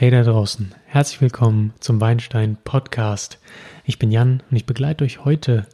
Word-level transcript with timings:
Hey 0.00 0.10
da 0.10 0.22
draußen, 0.22 0.74
herzlich 0.86 1.20
willkommen 1.20 1.74
zum 1.78 2.00
Weinstein 2.00 2.56
Podcast. 2.64 3.38
Ich 3.84 3.98
bin 3.98 4.10
Jan 4.10 4.42
und 4.50 4.56
ich 4.56 4.64
begleite 4.64 5.04
euch 5.04 5.26
heute 5.26 5.66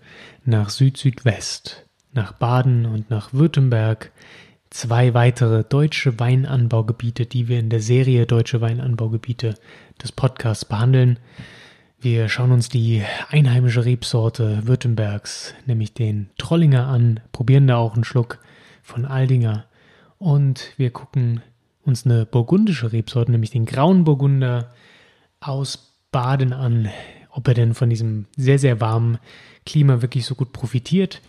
nach 0.45 0.69
Süd-Südwest, 0.69 1.87
nach 2.13 2.33
Baden 2.33 2.87
und 2.87 3.09
nach 3.09 3.33
Württemberg. 3.33 4.11
Zwei 4.69 5.15
weitere 5.15 5.63
deutsche 5.63 6.19
Weinanbaugebiete, 6.19 7.25
die 7.27 7.47
wir 7.47 7.61
in 7.61 7.71
der 7.71 7.79
Serie 7.79 8.27
Deutsche 8.27 8.61
Weinanbaugebiete 8.61 9.55
des 10.03 10.11
Podcasts 10.11 10.65
behandeln. 10.65 11.21
Wir 12.01 12.29
schauen 12.29 12.51
uns 12.51 12.69
die 12.69 13.05
einheimische 13.31 13.85
Rebsorte 13.85 14.67
Württembergs, 14.67 15.55
nämlich 15.67 15.95
den 15.95 16.31
Trollinger 16.37 16.89
an, 16.89 17.21
probieren 17.31 17.69
da 17.69 17.77
auch 17.77 17.95
einen 17.95 18.03
Schluck 18.03 18.41
von 18.83 19.05
Aldinger 19.05 19.67
und 20.19 20.73
wir 20.77 20.91
gucken 20.91 21.43
uns 21.87 22.05
eine 22.05 22.27
burgundische 22.27 22.93
Rebsorte, 22.93 23.31
nämlich 23.31 23.51
den 23.51 23.67
Grauen 23.67 24.05
Burgunder 24.05 24.73
aus 25.41 25.95
Baden 26.11 26.53
an, 26.53 26.89
ob 27.31 27.49
er 27.49 27.55
denn 27.55 27.75
von 27.75 27.91
diesem 27.91 28.27
sehr, 28.37 28.59
sehr 28.59 28.81
warmen 28.81 29.19
Klima 29.65 30.03
wirklich 30.03 30.25
so 30.25 30.35
gut 30.35 30.53
profitiert. 30.53 31.21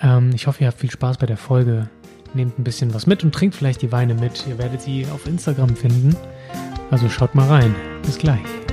Ähm, 0.00 0.30
ich 0.34 0.46
hoffe, 0.46 0.62
ihr 0.62 0.68
habt 0.68 0.80
viel 0.80 0.90
Spaß 0.90 1.18
bei 1.18 1.26
der 1.26 1.36
Folge. 1.36 1.88
Nehmt 2.34 2.58
ein 2.58 2.64
bisschen 2.64 2.92
was 2.92 3.06
mit 3.06 3.24
und 3.24 3.34
trinkt 3.34 3.54
vielleicht 3.54 3.80
die 3.82 3.92
Weine 3.92 4.14
mit. 4.14 4.46
Ihr 4.46 4.58
werdet 4.58 4.82
sie 4.82 5.06
auf 5.06 5.26
Instagram 5.26 5.76
finden. 5.76 6.16
Also 6.90 7.08
schaut 7.08 7.34
mal 7.34 7.48
rein. 7.48 7.74
Bis 8.02 8.18
gleich. 8.18 8.67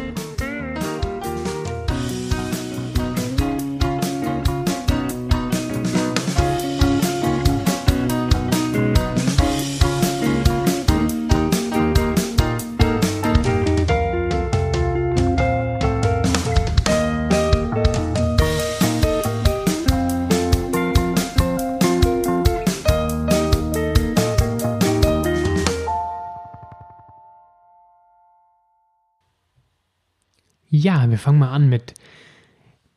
Ja, 30.86 31.10
wir 31.10 31.18
fangen 31.18 31.40
mal 31.40 31.50
an 31.50 31.68
mit 31.68 31.96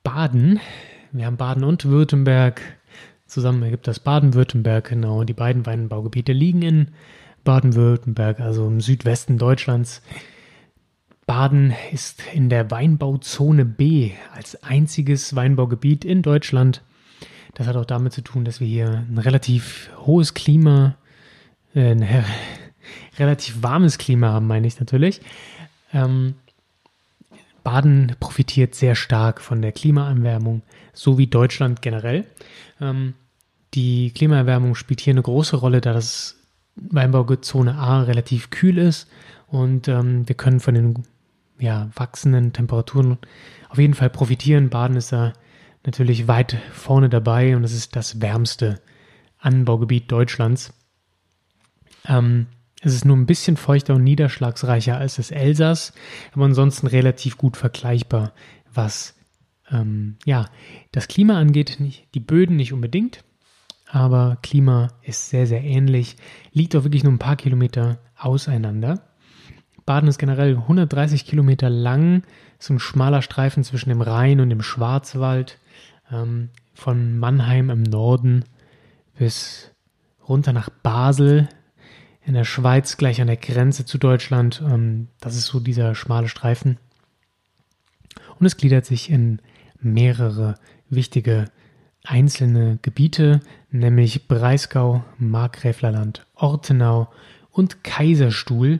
Baden. 0.03 0.61
Wir 1.11 1.25
haben 1.25 1.39
Baden 1.39 1.65
und 1.65 1.87
Württemberg. 1.87 2.61
Zusammen 3.25 3.63
ergibt 3.63 3.87
das 3.89 3.99
Baden-Württemberg, 3.99 4.91
genau. 4.91 5.25
Die 5.25 5.33
beiden 5.33 5.65
Weinbaugebiete 5.65 6.35
liegen 6.35 6.61
in 6.61 6.89
Baden-Württemberg, 7.45 8.41
also 8.41 8.67
im 8.67 8.83
Südwesten 8.83 9.39
Deutschlands. 9.39 10.03
Baden 11.25 11.73
ist 11.91 12.23
in 12.35 12.51
der 12.51 12.71
Weinbauzone 12.71 13.65
B 13.65 14.11
als 14.35 14.63
einziges 14.63 15.35
Weinbaugebiet 15.35 16.05
in 16.05 16.21
Deutschland. 16.21 16.83
Das 17.55 17.67
hat 17.67 17.77
auch 17.77 17.87
damit 17.87 18.13
zu 18.13 18.21
tun, 18.21 18.45
dass 18.45 18.61
wir 18.61 18.67
hier 18.69 19.07
ein 19.09 19.17
relativ 19.17 19.89
hohes 20.05 20.35
Klima, 20.35 20.97
äh, 21.75 21.93
ein 21.93 22.07
relativ 23.19 23.63
warmes 23.63 23.97
Klima 23.97 24.31
haben, 24.31 24.47
meine 24.47 24.67
ich 24.67 24.79
natürlich. 24.79 25.23
Ähm, 25.95 26.35
Baden 27.69 28.17
profitiert 28.19 28.75
sehr 28.75 28.95
stark 28.95 29.43
von 29.43 29.61
der 29.61 29.73
Klimaerwärmung, 29.73 30.63
so 30.95 31.19
wie 31.19 31.27
Deutschland 31.27 31.83
generell. 31.83 32.25
Ähm, 32.81 33.13
die 33.75 34.11
Klimaerwärmung 34.11 34.75
spielt 34.75 35.03
hier 35.03 35.13
eine 35.13 35.21
große 35.21 35.55
Rolle, 35.55 35.83
da 35.83 35.93
das 35.93 36.37
Weinbauzone 36.77 37.75
A 37.75 38.05
relativ 38.05 38.49
kühl 38.49 38.79
ist 38.79 39.07
und 39.49 39.87
ähm, 39.87 40.27
wir 40.27 40.35
können 40.35 40.61
von 40.61 40.73
den 40.73 41.03
ja, 41.59 41.91
wachsenden 41.95 42.55
Temperaturen 42.55 43.19
auf 43.69 43.77
jeden 43.77 43.93
Fall 43.93 44.09
profitieren. 44.09 44.71
Baden 44.71 44.97
ist 44.97 45.13
da 45.13 45.35
natürlich 45.85 46.27
weit 46.27 46.57
vorne 46.73 47.11
dabei 47.11 47.55
und 47.55 47.65
es 47.65 47.75
ist 47.75 47.97
das 47.97 48.23
wärmste 48.23 48.81
Anbaugebiet 49.41 50.11
Deutschlands. 50.11 50.73
Ähm, 52.07 52.47
es 52.83 52.95
ist 52.95 53.05
nur 53.05 53.17
ein 53.17 53.27
bisschen 53.27 53.57
feuchter 53.57 53.95
und 53.95 54.05
niederschlagsreicher 54.05 54.97
als 54.97 55.17
das 55.17 55.31
Elsass, 55.31 55.93
aber 56.33 56.45
ansonsten 56.45 56.87
relativ 56.87 57.37
gut 57.37 57.57
vergleichbar, 57.57 58.33
was 58.73 59.17
ähm, 59.71 60.17
ja, 60.25 60.47
das 60.93 61.09
Klima 61.09 61.39
angeht. 61.39 61.81
Nicht, 61.81 62.09
die 62.15 62.21
Böden 62.21 62.57
nicht 62.57 62.73
unbedingt, 62.73 63.25
aber 63.87 64.39
Klima 64.43 64.89
ist 65.03 65.31
sehr, 65.31 65.47
sehr 65.47 65.63
ähnlich. 65.63 66.17
Liegt 66.53 66.77
auch 66.77 66.85
wirklich 66.85 67.05
nur 67.05 67.13
ein 67.13 67.19
paar 67.19 67.37
Kilometer 67.37 67.99
auseinander. 68.17 69.03
Baden 69.85 70.09
ist 70.09 70.19
generell 70.19 70.57
130 70.57 71.25
Kilometer 71.25 71.71
lang, 71.71 72.23
so 72.59 72.75
ein 72.75 72.79
schmaler 72.79 73.23
Streifen 73.23 73.65
zwischen 73.65 73.89
dem 73.89 74.03
Rhein 74.03 74.41
und 74.41 74.51
dem 74.51 74.63
Schwarzwald, 74.63 75.59
ähm, 76.13 76.51
von 76.75 77.19
Mannheim 77.19 77.71
im 77.71 77.83
Norden 77.83 78.45
bis 79.19 79.73
runter 80.29 80.53
nach 80.53 80.69
Basel 80.69 81.49
in 82.29 82.35
der 82.35 82.45
Schweiz, 82.45 82.99
gleich 82.99 83.23
an 83.23 83.27
der 83.27 83.39
Grenze 83.39 83.87
zu 83.87 83.97
Deutschland. 83.97 84.63
Ähm, 84.65 85.09
das 85.19 85.35
ist 85.35 85.47
so 85.47 85.61
dieser 85.61 85.95
schmale 85.95 86.29
Streifen. 86.29 86.77
Und 88.39 88.45
es 88.45 88.59
gliedert 88.59 88.85
sich 88.85 89.11
in 89.11 89.41
mehrere 89.81 90.57
wichtige 90.91 91.47
einzelne 92.05 92.79
Gebiete, 92.83 93.41
nämlich 93.71 94.29
Breisgau, 94.29 95.05
Markgräflerland, 95.17 96.27
Ortenau 96.35 97.09
und 97.51 97.83
Kaiserstuhl, 97.83 98.79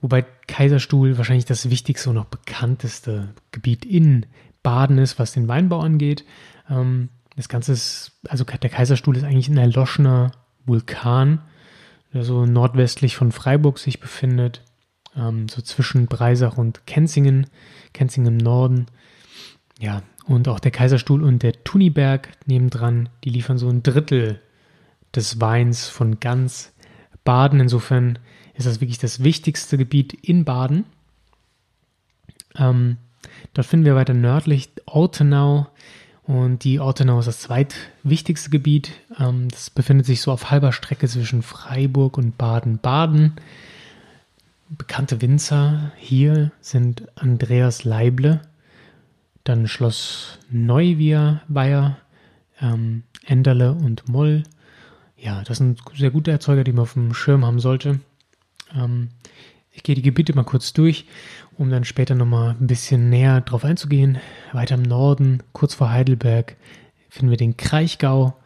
wobei 0.00 0.24
Kaiserstuhl 0.46 1.18
wahrscheinlich 1.18 1.44
das 1.44 1.68
wichtigste 1.70 2.10
und 2.10 2.16
noch 2.16 2.26
bekannteste 2.26 3.34
Gebiet 3.50 3.84
in 3.84 4.26
Baden 4.62 4.98
ist, 4.98 5.18
was 5.18 5.32
den 5.32 5.48
Weinbau 5.48 5.80
angeht. 5.80 6.24
Ähm, 6.70 7.08
das 7.34 7.48
Ganze 7.48 7.72
ist, 7.72 8.12
also 8.28 8.44
der 8.44 8.70
Kaiserstuhl 8.70 9.16
ist 9.16 9.24
eigentlich 9.24 9.48
ein 9.48 9.58
erloschener 9.58 10.30
Vulkan, 10.64 11.42
so 12.22 12.46
nordwestlich 12.46 13.16
von 13.16 13.32
Freiburg 13.32 13.78
sich 13.78 14.00
befindet, 14.00 14.62
ähm, 15.16 15.48
so 15.48 15.62
zwischen 15.62 16.06
Breisach 16.06 16.56
und 16.56 16.86
Kenzingen, 16.86 17.46
Kenzingen 17.92 18.34
im 18.34 18.36
Norden. 18.38 18.86
Ja, 19.78 20.02
und 20.26 20.48
auch 20.48 20.60
der 20.60 20.70
Kaiserstuhl 20.70 21.22
und 21.22 21.42
der 21.42 21.64
Tuniberg 21.64 22.28
nebendran, 22.46 23.08
die 23.24 23.30
liefern 23.30 23.58
so 23.58 23.68
ein 23.68 23.82
Drittel 23.82 24.40
des 25.14 25.40
Weins 25.40 25.88
von 25.88 26.20
ganz 26.20 26.72
Baden. 27.24 27.60
Insofern 27.60 28.18
ist 28.54 28.66
das 28.66 28.80
wirklich 28.80 28.98
das 28.98 29.22
wichtigste 29.22 29.76
Gebiet 29.76 30.14
in 30.14 30.44
Baden. 30.44 30.84
Ähm, 32.56 32.98
dort 33.52 33.66
finden 33.66 33.86
wir 33.86 33.96
weiter 33.96 34.14
nördlich 34.14 34.70
Ortenau, 34.86 35.66
und 36.26 36.64
die 36.64 36.80
Ortenau 36.80 37.18
ist 37.18 37.26
das 37.26 37.40
zweitwichtigste 37.40 38.50
Gebiet. 38.50 38.92
Ähm, 39.18 39.48
das 39.48 39.70
befindet 39.70 40.06
sich 40.06 40.20
so 40.22 40.32
auf 40.32 40.50
halber 40.50 40.72
Strecke 40.72 41.06
zwischen 41.06 41.42
Freiburg 41.42 42.16
und 42.16 42.38
Baden-Baden. 42.38 43.34
Bekannte 44.70 45.20
Winzer 45.20 45.92
hier 45.96 46.50
sind 46.60 47.06
Andreas 47.16 47.84
Leible, 47.84 48.40
dann 49.44 49.68
Schloss 49.68 50.38
Neuwiehr, 50.50 51.42
ähm, 52.60 53.02
Enderle 53.26 53.72
und 53.72 54.08
Moll. 54.08 54.44
Ja, 55.18 55.42
das 55.44 55.58
sind 55.58 55.80
sehr 55.94 56.10
gute 56.10 56.30
Erzeuger, 56.30 56.64
die 56.64 56.72
man 56.72 56.82
auf 56.82 56.94
dem 56.94 57.12
Schirm 57.12 57.44
haben 57.44 57.60
sollte. 57.60 58.00
Ähm, 58.74 59.08
ich 59.74 59.82
gehe 59.82 59.94
die 59.94 60.02
Gebiete 60.02 60.34
mal 60.34 60.44
kurz 60.44 60.72
durch, 60.72 61.06
um 61.58 61.68
dann 61.68 61.84
später 61.84 62.14
nochmal 62.14 62.56
ein 62.58 62.66
bisschen 62.66 63.10
näher 63.10 63.40
drauf 63.40 63.64
einzugehen. 63.64 64.18
Weiter 64.52 64.76
im 64.76 64.82
Norden, 64.82 65.42
kurz 65.52 65.74
vor 65.74 65.90
Heidelberg, 65.90 66.56
finden 67.10 67.30
wir 67.30 67.36
den 67.36 67.56
Kraichgau. 67.56 68.38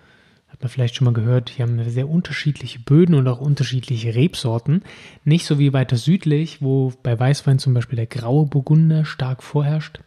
Hat 0.48 0.62
man 0.62 0.70
vielleicht 0.70 0.96
schon 0.96 1.04
mal 1.04 1.12
gehört. 1.12 1.50
Hier 1.50 1.66
haben 1.66 1.76
wir 1.76 1.90
sehr 1.90 2.08
unterschiedliche 2.08 2.80
Böden 2.80 3.14
und 3.14 3.28
auch 3.28 3.40
unterschiedliche 3.40 4.14
Rebsorten. 4.14 4.82
Nicht 5.24 5.44
so 5.44 5.58
wie 5.58 5.74
weiter 5.74 5.96
südlich, 5.96 6.62
wo 6.62 6.92
bei 7.02 7.18
Weißwein 7.18 7.58
zum 7.58 7.74
Beispiel 7.74 7.96
der 7.96 8.06
graue 8.06 8.46
Burgunder 8.46 9.04
stark 9.04 9.42
vorherrscht. 9.42 10.00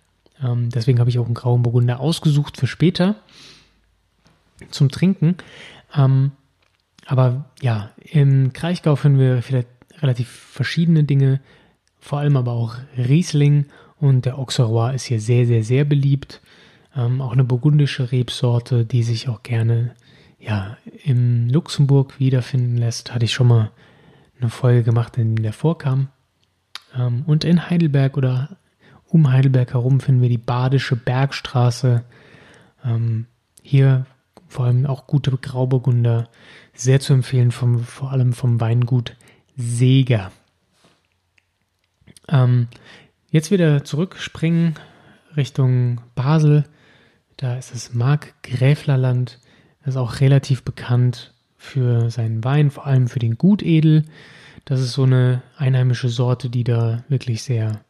Ähm, 0.44 0.70
deswegen 0.70 1.00
habe 1.00 1.12
ich 1.12 1.20
auch 1.20 1.26
einen 1.26 1.36
grauen 1.36 1.62
Burgunder 1.62 2.00
ausgesucht 2.00 2.58
für 2.58 2.68
später 2.68 3.16
zum 4.72 4.90
Trinken. 4.90 5.38
Ähm, 5.96 6.32
aber 7.06 7.46
ja, 7.62 7.92
im 7.98 8.54
Kraichgau 8.54 8.96
finden 8.96 9.20
wir 9.20 9.42
vielleicht 9.44 9.68
relativ 10.02 10.28
verschiedene 10.28 11.04
Dinge, 11.04 11.40
vor 12.00 12.20
allem 12.20 12.38
aber 12.38 12.52
auch 12.52 12.76
Riesling 12.98 13.66
und 14.00 14.26
der 14.26 14.38
Auxerrois 14.38 14.94
ist 14.94 15.06
hier 15.06 15.22
sehr, 15.22 15.46
sehr, 15.46 15.64
sehr 15.64 15.86
beliebt. 15.86 16.42
Ähm, 16.96 17.22
auch 17.22 17.34
eine 17.34 17.44
burgundische 17.44 18.12
Rebsorte, 18.12 18.84
die 18.86 19.04
sich 19.04 19.30
auch 19.30 19.44
gerne 19.44 19.96
ja, 20.40 20.78
im 21.04 21.48
Luxemburg 21.50 22.20
wiederfinden 22.20 22.78
lässt. 22.78 23.14
Hatte 23.14 23.26
ich 23.26 23.34
schon 23.34 23.48
mal 23.48 23.72
eine 24.40 24.50
Folge 24.50 24.84
gemacht, 24.84 25.18
in 25.18 25.36
der 25.36 25.54
vorkam. 25.54 26.10
Ähm, 26.98 27.24
und 27.28 27.44
in 27.44 27.70
Heidelberg 27.70 28.18
oder 28.18 28.58
um 29.08 29.32
Heidelberg 29.32 29.74
herum 29.74 30.00
finden 30.00 30.22
wir 30.22 30.30
die 30.30 30.38
Badische 30.40 30.96
Bergstraße. 30.96 32.04
Ähm, 32.84 33.28
hier 33.62 34.08
vor 34.48 34.66
allem 34.66 34.86
auch 34.88 35.06
gute 35.06 35.32
Grauburgunder. 35.38 36.28
Sehr 36.74 37.00
zu 37.00 37.14
empfehlen, 37.14 37.52
vom, 37.52 37.80
vor 37.80 38.12
allem 38.12 38.34
vom 38.34 38.60
Weingut 38.60 39.16
Seger. 39.58 40.32
Ähm, 42.28 42.68
jetzt 43.30 43.52
wieder 43.52 43.84
zurückspringen 43.84 44.76
Richtung 45.36 46.02
Basel. 46.16 46.66
Da 47.38 47.58
ist 47.58 47.74
das 47.74 47.94
Markgräflerland. 47.94 49.40
Das 49.80 49.96
ist 49.96 49.98
auch 49.98 50.20
relativ 50.20 50.64
bekannt 50.64 51.34
für 51.58 52.10
seinen 52.10 52.44
Wein, 52.44 52.72
vor 52.72 52.86
allem 52.86 53.08
für 53.08 53.20
den 53.20 53.38
Gutedel. 53.38 54.06
Das 54.66 54.80
ist 54.80 54.94
so 54.94 55.04
eine 55.04 55.42
einheimische 55.58 56.10
Sorte, 56.10 56.50
die 56.50 56.64
da 56.64 57.04
wirklich 57.08 57.44
sehr 57.44 57.82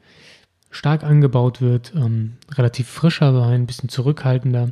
stark 0.70 1.04
angebaut 1.04 1.62
wird. 1.62 1.94
Ähm, 1.96 2.38
relativ 2.52 2.88
frischer 2.88 3.36
Wein, 3.36 3.62
ein 3.62 3.68
bisschen 3.68 3.90
zurückhaltender. 3.90 4.72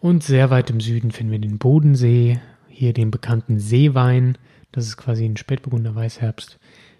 Und 0.00 0.22
sehr 0.22 0.50
weit 0.50 0.70
im 0.70 0.80
Süden 0.80 1.10
finden 1.10 1.32
wir 1.32 1.40
den 1.40 1.58
Bodensee, 1.58 2.40
hier 2.68 2.92
den 2.92 3.10
bekannten 3.10 3.58
Seewein. 3.58 4.38
Das 4.78 4.86
ist 4.86 4.96
quasi 4.96 5.24
ein 5.24 5.36
Spätburgunder 5.36 5.96
Weißherbst. 5.96 6.56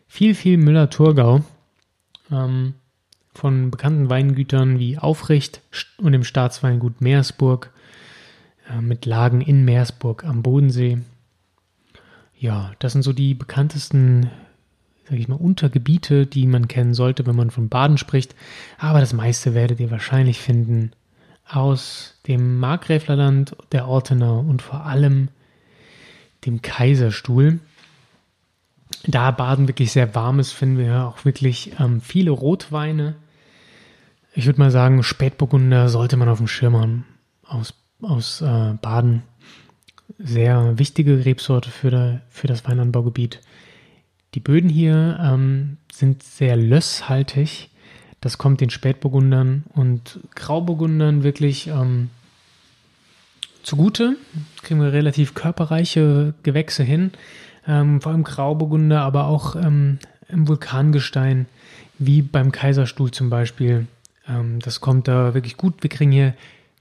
Viel, 0.09 0.35
viel 0.35 0.57
Müller-Thurgau. 0.57 1.45
Ähm, 2.29 2.75
von 3.37 3.71
bekannten 3.71 4.11
Weingütern 4.11 4.81
wie 4.81 4.99
Aufricht 4.99 5.63
und 5.99 6.11
dem 6.11 6.25
Staatsweingut 6.25 7.01
Meersburg 7.01 7.71
äh, 8.69 8.81
mit 8.81 9.07
Lagen 9.07 9.43
in 9.43 9.65
Meersburg 9.65 10.25
am 10.25 10.43
Bodensee. 10.43 10.99
Ja, 12.37 12.73
das 12.81 12.95
sind 12.95 13.03
so 13.03 13.13
die 13.13 13.35
bekanntesten, 13.35 14.29
sage 15.05 15.21
ich 15.21 15.29
mal, 15.29 15.37
Untergebiete, 15.37 16.27
die 16.27 16.49
man 16.49 16.67
kennen 16.67 16.95
sollte, 16.95 17.27
wenn 17.27 17.37
man 17.37 17.53
von 17.53 17.69
Baden 17.69 17.97
spricht. 17.97 18.35
Aber 18.79 18.99
das 18.99 19.13
meiste 19.13 19.55
werdet 19.55 19.79
ihr 19.79 19.93
wahrscheinlich 19.93 20.41
finden 20.41 20.91
aus 21.49 22.19
dem 22.27 22.59
Markgräflerland, 22.59 23.55
der 23.71 23.87
Ortenau 23.87 24.41
und 24.41 24.63
vor 24.63 24.85
allem 24.85 25.29
dem 26.47 26.63
Kaiserstuhl. 26.63 27.61
Da 29.07 29.31
Baden 29.31 29.69
wirklich 29.69 29.93
sehr 29.93 30.15
warm 30.15 30.41
ist, 30.41 30.53
finden 30.53 30.79
wir 30.79 31.07
auch 31.07 31.25
wirklich 31.25 31.73
ähm, 31.79 32.01
viele 32.01 32.31
Rotweine. 32.31 33.17
Ich 34.35 34.47
würde 34.47 34.61
mal 34.61 34.71
sagen, 34.71 35.03
Spätburgunder 35.03 35.89
sollte 35.89 36.17
man 36.17 36.29
auf 36.29 36.39
dem 36.39 36.49
Schirm 36.49 36.77
haben 36.77 37.05
aus, 37.49 37.75
aus 38.03 38.41
äh, 38.41 38.75
Baden 38.81 39.23
sehr 40.19 40.79
wichtige 40.79 41.25
Rebsorte 41.25 41.71
für, 41.71 41.91
der, 41.91 42.23
für 42.29 42.47
das 42.47 42.65
Weinanbaugebiet. 42.67 43.41
Die 44.35 44.41
Böden 44.41 44.71
hier 44.71 45.19
ähm, 45.23 45.79
sind 45.93 46.23
sehr 46.23 46.57
lösshaltig. 46.57 47.71
Das 48.21 48.37
kommt 48.37 48.61
den 48.61 48.71
Spätburgundern 48.71 49.65
und 49.75 50.21
Grauburgundern 50.35 51.23
wirklich 51.23 51.69
ähm, 51.69 52.11
zugute. 53.69 54.17
Kriegen 54.63 54.81
wir 54.81 54.93
relativ 54.93 55.35
körperreiche 55.35 56.35
Gewächse 56.43 56.83
hin. 56.83 57.13
Ähm, 57.67 58.01
vor 58.01 58.13
allem 58.13 58.25
Grauburgunder, 58.25 59.03
aber 59.03 59.27
auch 59.27 59.57
ähm, 59.57 59.99
im 60.29 60.49
Vulkangestein, 60.49 61.47
wie 61.99 62.23
beim 62.23 62.51
Kaiserstuhl 62.51 63.11
zum 63.11 63.29
Beispiel. 63.29 63.87
Ähm, 64.27 64.59
das 64.61 64.81
kommt 64.81 65.07
da 65.07 65.35
wirklich 65.35 65.59
gut. 65.59 65.83
Wir 65.83 65.91
kriegen 65.91 66.13
hier 66.13 66.35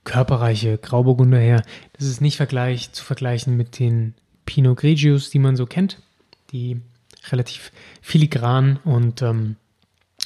körperreiche 0.04 0.78
Grauburgunder 0.78 1.38
her. 1.38 1.62
Das 1.92 2.06
ist 2.06 2.22
nicht 2.22 2.38
vergleich, 2.38 2.92
zu 2.92 3.04
vergleichen 3.04 3.56
mit 3.56 3.78
den 3.78 4.14
Pinot 4.46 4.78
Grigios, 4.78 5.28
die 5.28 5.38
man 5.38 5.56
so 5.56 5.66
kennt, 5.66 6.00
die 6.52 6.80
relativ 7.30 7.70
filigran 8.00 8.78
und 8.84 9.20
ähm, 9.20 9.56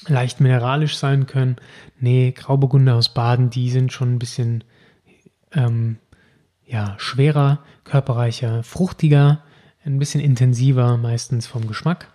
leicht 0.06 0.40
mineralisch 0.40 0.96
sein 0.96 1.26
können. 1.26 1.56
Nee, 1.98 2.30
Grauburgunder 2.30 2.94
aus 2.94 3.08
Baden, 3.08 3.50
die 3.50 3.70
sind 3.70 3.92
schon 3.92 4.14
ein 4.14 4.18
bisschen 4.20 4.62
ähm, 5.52 5.96
ja, 6.72 6.94
schwerer, 6.96 7.58
körperreicher, 7.84 8.62
fruchtiger, 8.62 9.42
ein 9.84 9.98
bisschen 9.98 10.20
intensiver 10.20 10.96
meistens 10.96 11.46
vom 11.46 11.66
Geschmack. 11.66 12.08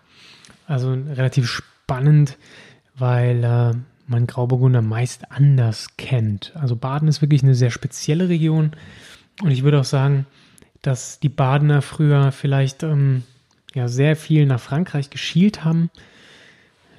Also 0.65 0.91
relativ 0.91 1.47
spannend, 1.47 2.37
weil 2.95 3.43
äh, 3.43 3.77
man 4.07 4.25
Grauburgunder 4.25 4.81
meist 4.81 5.31
anders 5.31 5.95
kennt. 5.97 6.53
Also 6.55 6.75
Baden 6.75 7.07
ist 7.07 7.21
wirklich 7.21 7.43
eine 7.43 7.55
sehr 7.55 7.69
spezielle 7.69 8.29
Region 8.29 8.71
und 9.43 9.51
ich 9.51 9.63
würde 9.63 9.79
auch 9.79 9.85
sagen, 9.85 10.25
dass 10.81 11.19
die 11.19 11.29
Badener 11.29 11.83
früher 11.83 12.31
vielleicht 12.31 12.81
ähm, 12.81 13.23
ja 13.75 13.87
sehr 13.87 14.15
viel 14.15 14.47
nach 14.47 14.59
Frankreich 14.59 15.11
geschielt 15.11 15.63
haben. 15.63 15.91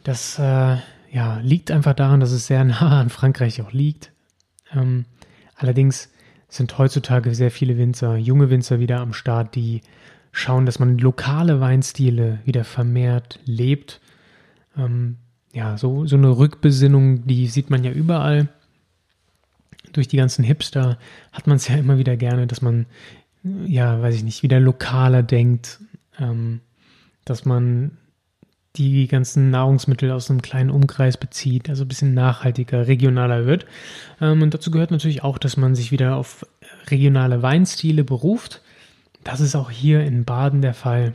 Das 0.05 0.39
äh, 0.39 0.77
ja, 1.11 1.41
liegt 1.43 1.71
einfach 1.73 1.95
daran, 1.95 2.21
dass 2.21 2.31
es 2.31 2.47
sehr 2.47 2.63
nah 2.65 3.01
an 3.01 3.11
Frankreich 3.11 3.61
auch 3.63 3.73
liegt. 3.73 4.13
Ähm, 4.73 5.07
allerdings 5.57 6.09
sind 6.49 6.79
heutzutage 6.79 7.35
sehr 7.35 7.51
viele 7.51 7.77
Winzer, 7.77 8.17
junge 8.17 8.51
Winzer 8.51 8.81
wieder 8.81 9.01
am 9.01 9.13
Start, 9.13 9.55
die 9.55 9.83
schauen, 10.33 10.67
dass 10.67 10.79
man 10.79 10.99
lokale 10.99 11.61
Weinstile 11.61 12.39
wieder 12.45 12.65
vermehrt 12.65 13.39
lebt. 13.45 14.01
Ähm, 14.77 15.17
ja, 15.53 15.77
so, 15.77 16.07
so 16.07 16.17
eine 16.17 16.37
Rückbesinnung, 16.39 17.27
die 17.27 17.47
sieht 17.49 17.71
man 17.71 17.85
ja 17.85 17.91
überall. 17.91 18.49
Durch 19.93 20.09
die 20.09 20.17
ganzen 20.17 20.45
Hipster 20.45 20.99
hat 21.33 21.47
man 21.47 21.57
es 21.57 21.69
ja 21.69 21.77
immer 21.77 21.99
wieder 21.99 22.17
gerne, 22.17 22.47
dass 22.47 22.63
man, 22.63 22.87
ja, 23.67 24.01
weiß 24.01 24.15
ich 24.15 24.25
nicht, 24.25 24.43
wieder 24.43 24.61
lokaler 24.61 25.23
denkt, 25.23 25.81
ähm, 26.19 26.61
dass 27.25 27.45
man 27.45 27.93
die 28.79 29.07
ganzen 29.09 29.51
Nahrungsmittel 29.51 30.11
aus 30.11 30.31
einem 30.31 30.43
kleinen 30.43 30.71
Umkreis 30.71 31.17
bezieht, 31.17 31.69
also 31.69 31.85
ein 31.85 31.89
bisschen 31.89 32.15
nachhaltiger, 32.15 32.87
regionaler 32.87 33.47
wird. 33.47 33.67
Ähm, 34.21 34.43
und 34.43 34.55
dazu 34.55 34.71
gehört 34.71 34.91
natürlich 34.91 35.23
auch, 35.23 35.39
dass 35.39 35.57
man 35.57 35.75
sich 35.75 35.93
wieder 35.93 36.17
auf 36.17 36.47
regionale 36.89 37.43
Weinstile 37.43 38.05
beruft. 38.05 38.63
Das 39.25 39.41
ist 39.41 39.57
auch 39.57 39.71
hier 39.71 40.03
in 40.03 40.25
Baden 40.25 40.63
der 40.63 40.75
Fall 40.75 41.13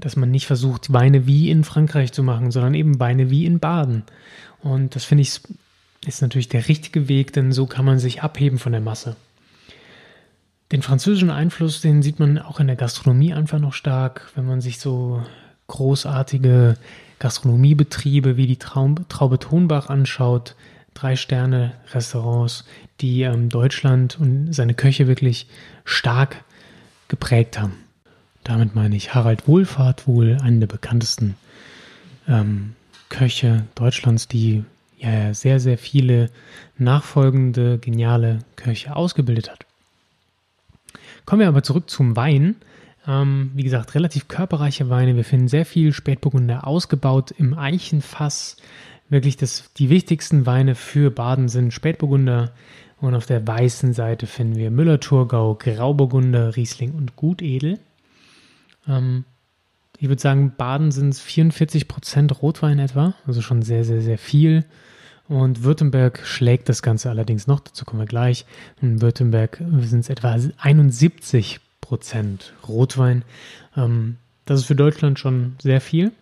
dass 0.00 0.16
man 0.16 0.30
nicht 0.30 0.46
versucht, 0.46 0.92
Weine 0.92 1.26
wie 1.26 1.50
in 1.50 1.64
Frankreich 1.64 2.12
zu 2.12 2.22
machen, 2.22 2.50
sondern 2.50 2.74
eben 2.74 2.98
Weine 2.98 3.30
wie 3.30 3.46
in 3.46 3.60
Baden. 3.60 4.02
Und 4.60 4.96
das 4.96 5.04
finde 5.04 5.22
ich 5.22 5.40
ist 6.06 6.20
natürlich 6.20 6.48
der 6.48 6.68
richtige 6.68 7.08
Weg, 7.08 7.32
denn 7.32 7.52
so 7.52 7.66
kann 7.66 7.84
man 7.84 7.98
sich 7.98 8.22
abheben 8.22 8.58
von 8.58 8.72
der 8.72 8.80
Masse. 8.82 9.16
Den 10.70 10.82
französischen 10.82 11.30
Einfluss, 11.30 11.80
den 11.80 12.02
sieht 12.02 12.18
man 12.18 12.38
auch 12.38 12.60
in 12.60 12.66
der 12.66 12.76
Gastronomie 12.76 13.32
einfach 13.32 13.58
noch 13.58 13.72
stark, 13.72 14.30
wenn 14.34 14.44
man 14.44 14.60
sich 14.60 14.78
so 14.78 15.22
großartige 15.66 16.76
Gastronomiebetriebe 17.18 18.36
wie 18.36 18.46
die 18.46 18.58
Traum, 18.58 19.08
Traube 19.08 19.38
Tonbach 19.38 19.88
anschaut, 19.88 20.56
Drei-Sterne-Restaurants, 20.94 22.64
die 23.00 23.22
ähm, 23.22 23.48
Deutschland 23.48 24.18
und 24.20 24.52
seine 24.52 24.74
Köche 24.74 25.08
wirklich 25.08 25.48
stark 25.84 26.44
geprägt 27.08 27.58
haben. 27.58 27.74
Damit 28.44 28.74
meine 28.74 28.94
ich 28.94 29.14
Harald 29.14 29.48
Wohlfahrt, 29.48 30.06
wohl 30.06 30.38
einen 30.40 30.60
der 30.60 30.66
bekanntesten 30.66 31.36
ähm, 32.28 32.74
Köche 33.08 33.64
Deutschlands, 33.74 34.28
die 34.28 34.64
ja 34.98 35.34
sehr, 35.34 35.60
sehr 35.60 35.78
viele 35.78 36.30
nachfolgende 36.78 37.78
geniale 37.78 38.40
Köche 38.56 38.94
ausgebildet 38.96 39.50
hat. 39.50 39.66
Kommen 41.24 41.40
wir 41.40 41.48
aber 41.48 41.62
zurück 41.62 41.88
zum 41.88 42.16
Wein. 42.16 42.56
Ähm, 43.06 43.50
wie 43.54 43.64
gesagt, 43.64 43.94
relativ 43.94 44.28
körperreiche 44.28 44.88
Weine. 44.88 45.16
Wir 45.16 45.24
finden 45.24 45.48
sehr 45.48 45.66
viel 45.66 45.92
Spätburgunder 45.92 46.66
ausgebaut 46.66 47.32
im 47.36 47.56
Eichenfass. 47.56 48.56
Wirklich 49.08 49.36
das, 49.36 49.72
die 49.74 49.90
wichtigsten 49.90 50.46
Weine 50.46 50.74
für 50.74 51.10
Baden 51.10 51.48
sind 51.48 51.72
Spätburgunder. 51.72 52.52
Und 53.00 53.14
auf 53.14 53.26
der 53.26 53.46
weißen 53.46 53.92
Seite 53.92 54.26
finden 54.26 54.56
wir 54.56 54.70
Müller-Thurgau, 54.70 55.56
Grauburgunder, 55.56 56.56
Riesling 56.56 56.92
und 56.92 57.16
Gutedel. 57.16 57.78
Ähm, 58.88 59.24
ich 59.98 60.08
würde 60.08 60.22
sagen, 60.22 60.54
Baden 60.56 60.90
sind 60.90 61.10
es 61.10 61.20
44 61.20 61.88
Prozent 61.88 62.42
Rotwein 62.42 62.78
etwa, 62.78 63.14
also 63.26 63.42
schon 63.42 63.62
sehr, 63.62 63.84
sehr, 63.84 64.00
sehr 64.00 64.18
viel. 64.18 64.64
Und 65.28 65.64
Württemberg 65.64 66.20
schlägt 66.24 66.68
das 66.68 66.82
Ganze 66.82 67.08
allerdings 67.10 67.46
noch, 67.46 67.60
dazu 67.60 67.84
kommen 67.84 68.02
wir 68.02 68.06
gleich. 68.06 68.44
In 68.82 69.00
Württemberg 69.00 69.62
sind 69.80 70.00
es 70.00 70.10
etwa 70.10 70.36
71 70.58 71.60
Prozent 71.84 72.54
Rotwein. 72.66 73.24
Ähm, 73.76 74.16
das 74.46 74.60
ist 74.60 74.66
für 74.66 74.74
Deutschland 74.74 75.18
schon 75.18 75.56
sehr 75.60 75.82
viel. 75.82 76.12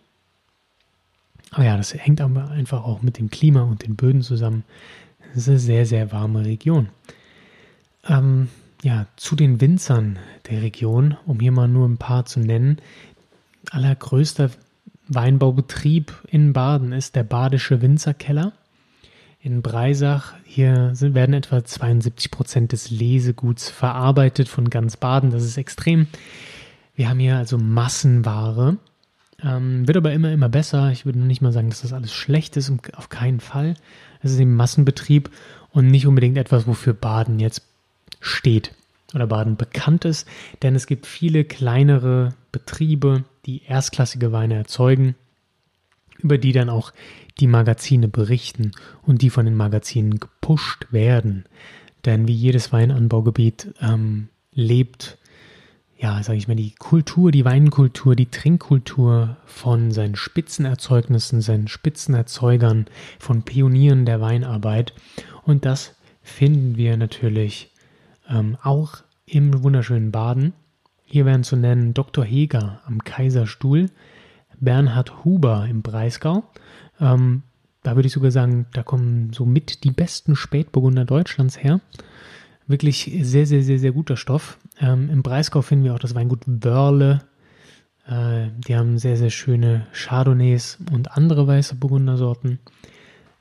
Aber 1.52 1.64
ja, 1.64 1.76
das 1.76 1.94
hängt 1.94 2.20
aber 2.20 2.48
einfach 2.50 2.84
auch 2.84 3.02
mit 3.02 3.18
dem 3.18 3.30
Klima 3.30 3.62
und 3.62 3.84
den 3.84 3.94
Böden 3.94 4.22
zusammen. 4.22 4.64
Es 5.30 5.42
ist 5.42 5.48
eine 5.48 5.58
sehr, 5.60 5.86
sehr 5.86 6.10
warme 6.10 6.44
Region. 6.44 6.88
Ähm, 8.08 8.48
ja, 8.82 9.06
zu 9.16 9.36
den 9.36 9.60
Winzern 9.60 10.18
der 10.50 10.62
Region, 10.62 11.16
um 11.26 11.38
hier 11.38 11.52
mal 11.52 11.68
nur 11.68 11.88
ein 11.88 11.98
paar 11.98 12.24
zu 12.24 12.40
nennen. 12.40 12.78
Allergrößter 13.70 14.50
Weinbaubetrieb 15.06 16.12
in 16.28 16.52
Baden 16.52 16.92
ist 16.92 17.14
der 17.14 17.22
Badische 17.22 17.80
Winzerkeller. 17.80 18.52
In 19.44 19.60
Breisach, 19.60 20.34
hier 20.44 20.92
sind, 20.94 21.16
werden 21.16 21.34
etwa 21.34 21.64
72 21.64 22.30
Prozent 22.30 22.70
des 22.70 22.90
Leseguts 22.90 23.68
verarbeitet 23.68 24.48
von 24.48 24.70
ganz 24.70 24.96
Baden. 24.96 25.30
Das 25.30 25.42
ist 25.42 25.56
extrem. 25.56 26.06
Wir 26.94 27.08
haben 27.08 27.18
hier 27.18 27.36
also 27.36 27.58
Massenware. 27.58 28.76
Ähm, 29.42 29.88
wird 29.88 29.96
aber 29.96 30.12
immer, 30.12 30.30
immer 30.30 30.48
besser. 30.48 30.92
Ich 30.92 31.04
würde 31.04 31.18
nicht 31.18 31.42
mal 31.42 31.50
sagen, 31.50 31.70
dass 31.70 31.82
das 31.82 31.92
alles 31.92 32.12
schlecht 32.12 32.56
ist, 32.56 32.72
auf 32.94 33.08
keinen 33.08 33.40
Fall. 33.40 33.74
Es 34.22 34.30
ist 34.30 34.38
eben 34.38 34.54
Massenbetrieb 34.54 35.28
und 35.70 35.88
nicht 35.88 36.06
unbedingt 36.06 36.38
etwas, 36.38 36.68
wofür 36.68 36.92
Baden 36.92 37.40
jetzt 37.40 37.62
steht 38.20 38.72
oder 39.12 39.26
Baden 39.26 39.56
bekannt 39.56 40.04
ist, 40.04 40.28
denn 40.62 40.76
es 40.76 40.86
gibt 40.86 41.04
viele 41.06 41.44
kleinere 41.44 42.34
Betriebe, 42.52 43.24
die 43.44 43.62
erstklassige 43.64 44.30
Weine 44.30 44.54
erzeugen. 44.54 45.16
über 46.18 46.38
die 46.38 46.52
dann 46.52 46.70
auch 46.70 46.92
die 47.40 47.46
Magazine 47.46 48.08
berichten 48.08 48.72
und 49.02 49.22
die 49.22 49.30
von 49.30 49.44
den 49.44 49.56
Magazinen 49.56 50.20
gepusht 50.20 50.86
werden. 50.90 51.44
Denn 52.04 52.26
wie 52.26 52.34
jedes 52.34 52.72
Weinanbaugebiet 52.72 53.74
ähm, 53.80 54.28
lebt, 54.52 55.18
ja, 55.98 56.20
sage 56.22 56.38
ich 56.38 56.48
mal, 56.48 56.56
die 56.56 56.74
Kultur, 56.74 57.30
die 57.30 57.44
Weinkultur, 57.44 58.16
die 58.16 58.26
Trinkkultur 58.26 59.36
von 59.44 59.92
seinen 59.92 60.16
Spitzenerzeugnissen, 60.16 61.40
seinen 61.40 61.68
Spitzenerzeugern, 61.68 62.86
von 63.20 63.42
Pionieren 63.42 64.04
der 64.04 64.20
Weinarbeit. 64.20 64.94
Und 65.44 65.64
das 65.64 65.94
finden 66.20 66.76
wir 66.76 66.96
natürlich 66.96 67.70
ähm, 68.28 68.56
auch 68.62 68.96
im 69.26 69.62
wunderschönen 69.62 70.10
Baden. 70.10 70.54
Hier 71.04 71.24
werden 71.24 71.44
zu 71.44 71.56
nennen 71.56 71.94
Dr. 71.94 72.24
Heger 72.24 72.80
am 72.86 73.04
Kaiserstuhl, 73.04 73.90
Bernhard 74.58 75.24
Huber 75.24 75.66
im 75.68 75.82
Breisgau. 75.82 76.44
Ähm, 77.02 77.42
da 77.82 77.96
würde 77.96 78.06
ich 78.06 78.12
sogar 78.12 78.30
sagen, 78.30 78.66
da 78.72 78.82
kommen 78.82 79.32
so 79.32 79.44
mit 79.44 79.84
die 79.84 79.90
besten 79.90 80.36
Spätburgunder 80.36 81.04
Deutschlands 81.04 81.62
her. 81.62 81.80
Wirklich 82.68 83.10
sehr, 83.22 83.44
sehr, 83.44 83.62
sehr, 83.62 83.80
sehr 83.80 83.92
guter 83.92 84.16
Stoff. 84.16 84.58
Ähm, 84.80 85.10
Im 85.10 85.22
Breisgau 85.22 85.62
finden 85.62 85.84
wir 85.84 85.94
auch 85.94 85.98
das 85.98 86.14
Weingut 86.14 86.42
Wörle. 86.46 87.22
Äh, 88.06 88.50
die 88.66 88.76
haben 88.76 88.98
sehr, 88.98 89.16
sehr 89.16 89.30
schöne 89.30 89.88
Chardonnays 89.92 90.78
und 90.92 91.10
andere 91.10 91.46
weiße 91.46 91.74
Burgundersorten. 91.74 92.60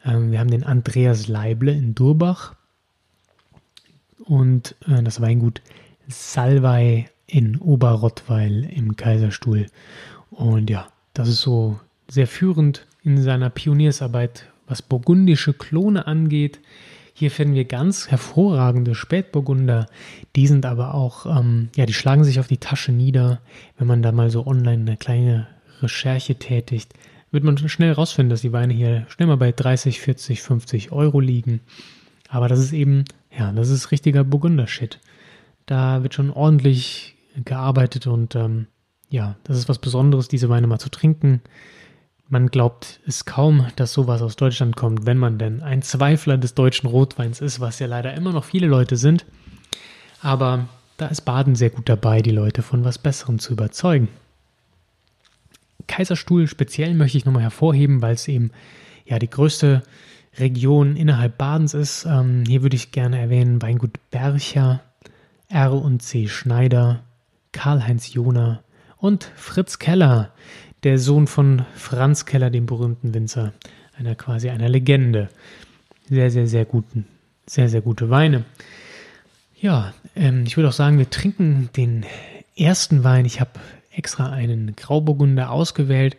Ähm, 0.04 0.32
wir 0.32 0.40
haben 0.40 0.50
den 0.50 0.64
Andreas 0.64 1.28
Leible 1.28 1.72
in 1.72 1.94
Durbach 1.94 2.56
und 4.26 4.76
äh, 4.88 5.04
das 5.04 5.22
Weingut 5.22 5.62
Salvei 6.08 7.10
in 7.28 7.58
Oberrottweil 7.58 8.66
im 8.66 8.96
Kaiserstuhl. 8.96 9.68
Und 10.32 10.70
ja, 10.72 10.88
das 11.14 11.30
ist 11.30 11.42
so 11.42 11.80
sehr 12.12 12.28
führend 12.28 12.86
in 13.04 13.22
seiner 13.22 13.50
Pioniersarbeit, 13.50 14.46
was 14.68 14.82
burgundische 14.82 15.54
Klone 15.54 16.08
angeht. 16.08 16.60
Hier 17.14 17.32
finden 17.32 17.56
wir 17.56 17.64
ganz 17.64 18.10
hervorragende 18.10 18.96
Spätburgunder. 18.96 19.86
Die 20.36 20.46
sind 20.46 20.66
aber 20.66 20.94
auch, 20.94 21.26
ähm, 21.26 21.70
ja, 21.76 21.86
die 21.86 21.94
schlagen 21.94 22.26
sich 22.26 22.42
auf 22.42 22.48
die 22.48 22.58
Tasche 22.58 22.92
nieder. 22.92 23.40
Wenn 23.78 23.88
man 23.88 24.02
da 24.02 24.12
mal 24.12 24.30
so 24.30 24.46
online 24.46 24.82
eine 24.82 24.98
kleine 24.98 25.48
Recherche 25.82 26.36
tätigt, 26.36 26.94
wird 27.32 27.46
man 27.46 27.58
schnell 27.58 27.94
rausfinden, 27.94 28.30
dass 28.30 28.42
die 28.42 28.52
Weine 28.52 28.74
hier 28.74 29.06
schnell 29.08 29.28
mal 29.28 29.38
bei 29.38 29.54
30, 29.54 30.02
40, 30.02 30.42
50 30.42 30.92
Euro 30.92 31.22
liegen. 31.22 31.62
Aber 32.28 32.50
das 32.50 32.60
ist 32.60 32.74
eben, 32.74 33.06
ja, 33.38 33.54
das 33.54 33.70
ist 33.70 33.92
richtiger 33.92 34.26
Burgunder-Shit. 34.26 35.00
Da 35.66 36.04
wird 36.04 36.14
schon 36.14 36.30
ordentlich 36.30 37.16
gearbeitet 37.46 38.06
und 38.06 38.36
ähm, 38.36 38.68
ja, 39.10 39.38
das 39.46 39.58
ist 39.58 39.70
was 39.70 39.80
Besonderes, 39.80 40.28
diese 40.28 40.50
Weine 40.50 40.68
mal 40.68 40.80
zu 40.80 40.90
trinken. 40.90 41.42
Man 42.32 42.48
glaubt 42.48 43.02
es 43.06 43.26
kaum, 43.26 43.68
dass 43.76 43.92
sowas 43.92 44.22
aus 44.22 44.38
Deutschland 44.38 44.78
kommt, 44.78 45.06
wenn 45.06 45.18
man 45.18 45.38
denn 45.38 45.62
ein 45.62 45.82
Zweifler 45.82 46.38
des 46.38 46.54
deutschen 46.54 46.88
Rotweins 46.88 47.42
ist, 47.42 47.60
was 47.60 47.80
ja 47.80 47.88
leider 47.88 48.14
immer 48.14 48.32
noch 48.32 48.46
viele 48.46 48.68
Leute 48.68 48.96
sind. 48.96 49.26
Aber 50.22 50.70
da 50.96 51.08
ist 51.08 51.26
Baden 51.26 51.56
sehr 51.56 51.72
gut 51.72 51.90
dabei, 51.90 52.22
die 52.22 52.32
Leute 52.32 52.62
von 52.62 52.86
was 52.86 53.00
Besserem 53.00 53.38
zu 53.38 53.52
überzeugen. 53.52 54.08
Kaiserstuhl 55.88 56.48
speziell 56.48 56.94
möchte 56.94 57.18
ich 57.18 57.26
nochmal 57.26 57.44
hervorheben, 57.44 58.02
weil 58.02 58.14
es 58.14 58.30
eben 58.30 58.52
ja 59.04 59.20
die 59.20 59.30
größte 59.30 59.84
Region 60.40 60.96
innerhalb 60.96 61.38
Badens 61.38 61.74
ist. 61.74 62.06
Ähm, 62.06 62.46
hier 62.48 62.62
würde 62.62 62.78
ich 62.78 62.94
gerne 62.94 63.20
erwähnen 63.20 63.62
Weingut 63.62 64.00
Bercher, 64.10 64.80
R 65.50 65.74
und 65.74 66.02
C 66.02 66.30
Schneider, 66.30 67.04
Karl-Heinz 67.52 68.14
Jona 68.14 68.64
und 68.96 69.30
Fritz 69.36 69.80
Keller, 69.80 70.32
der 70.84 70.98
Sohn 70.98 71.28
von 71.28 71.66
Franz 71.76 72.26
Keller, 72.26 72.50
dem 72.50 72.66
berühmten 72.66 73.14
Winzer, 73.14 73.54
einer 73.98 74.16
quasi 74.16 74.50
einer 74.50 74.70
Legende. 74.70 75.30
Sehr, 76.10 76.32
sehr, 76.32 76.48
sehr 76.48 76.66
guten, 76.66 77.06
sehr, 77.46 77.70
sehr 77.70 77.82
gute 77.82 78.10
Weine. 78.10 78.44
Ja, 79.60 79.94
ähm, 80.16 80.44
ich 80.46 80.58
würde 80.58 80.70
auch 80.70 80.74
sagen, 80.74 80.98
wir 80.98 81.10
trinken 81.10 81.70
den 81.76 82.06
ersten 82.56 83.04
Wein. 83.04 83.26
Ich 83.26 83.40
habe 83.40 83.52
extra 83.92 84.32
einen 84.32 84.76
Grauburgunder 84.76 85.52
ausgewählt, 85.52 86.18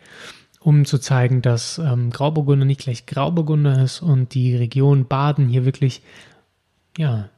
um 0.61 0.85
zu 0.85 0.99
zeigen, 0.99 1.43
dass 1.43 1.79
ähm, 1.79 2.11
Grauburgunder 2.11 2.65
nicht 2.65 2.83
gleich 2.83 3.07
Grauburgunder 3.07 3.83
ist 3.83 4.01
und 4.01 4.35
die 4.35 4.55
Region 4.55 5.07
Baden 5.07 5.49
hier 5.49 5.65
wirklich, 5.65 6.03
ja, 6.97 7.29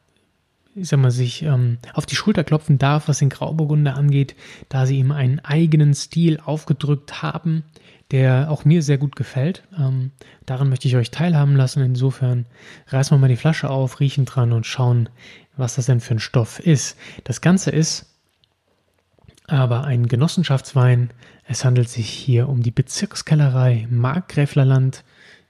ich 0.74 0.88
sag 0.88 0.98
mal, 0.98 1.10
sich 1.10 1.42
ähm, 1.42 1.78
auf 1.92 2.06
die 2.06 2.16
Schulter 2.16 2.44
klopfen 2.44 2.78
darf, 2.78 3.08
was 3.08 3.18
den 3.18 3.28
Grauburgunder 3.28 3.94
angeht, 3.94 4.34
da 4.68 4.86
sie 4.86 4.98
ihm 4.98 5.12
einen 5.12 5.40
eigenen 5.40 5.94
Stil 5.94 6.40
aufgedrückt 6.44 7.22
haben, 7.22 7.64
der 8.10 8.50
auch 8.50 8.64
mir 8.64 8.82
sehr 8.82 8.98
gut 8.98 9.16
gefällt. 9.16 9.62
Ähm, 9.78 10.10
daran 10.46 10.68
möchte 10.68 10.88
ich 10.88 10.96
euch 10.96 11.10
teilhaben 11.10 11.56
lassen. 11.56 11.82
Insofern 11.82 12.46
reißen 12.88 13.16
wir 13.16 13.20
mal 13.20 13.28
die 13.28 13.36
Flasche 13.36 13.70
auf, 13.70 14.00
riechen 14.00 14.24
dran 14.24 14.52
und 14.52 14.66
schauen, 14.66 15.08
was 15.56 15.76
das 15.76 15.86
denn 15.86 16.00
für 16.00 16.14
ein 16.14 16.20
Stoff 16.20 16.58
ist. 16.60 16.96
Das 17.22 17.40
Ganze 17.40 17.70
ist 17.70 18.06
aber 19.46 19.84
ein 19.84 20.08
Genossenschaftswein. 20.08 21.10
Es 21.46 21.64
handelt 21.64 21.88
sich 21.88 22.08
hier 22.08 22.48
um 22.48 22.62
die 22.62 22.70
Bezirkskellerei 22.70 23.86
Markgräflerland. 23.90 25.04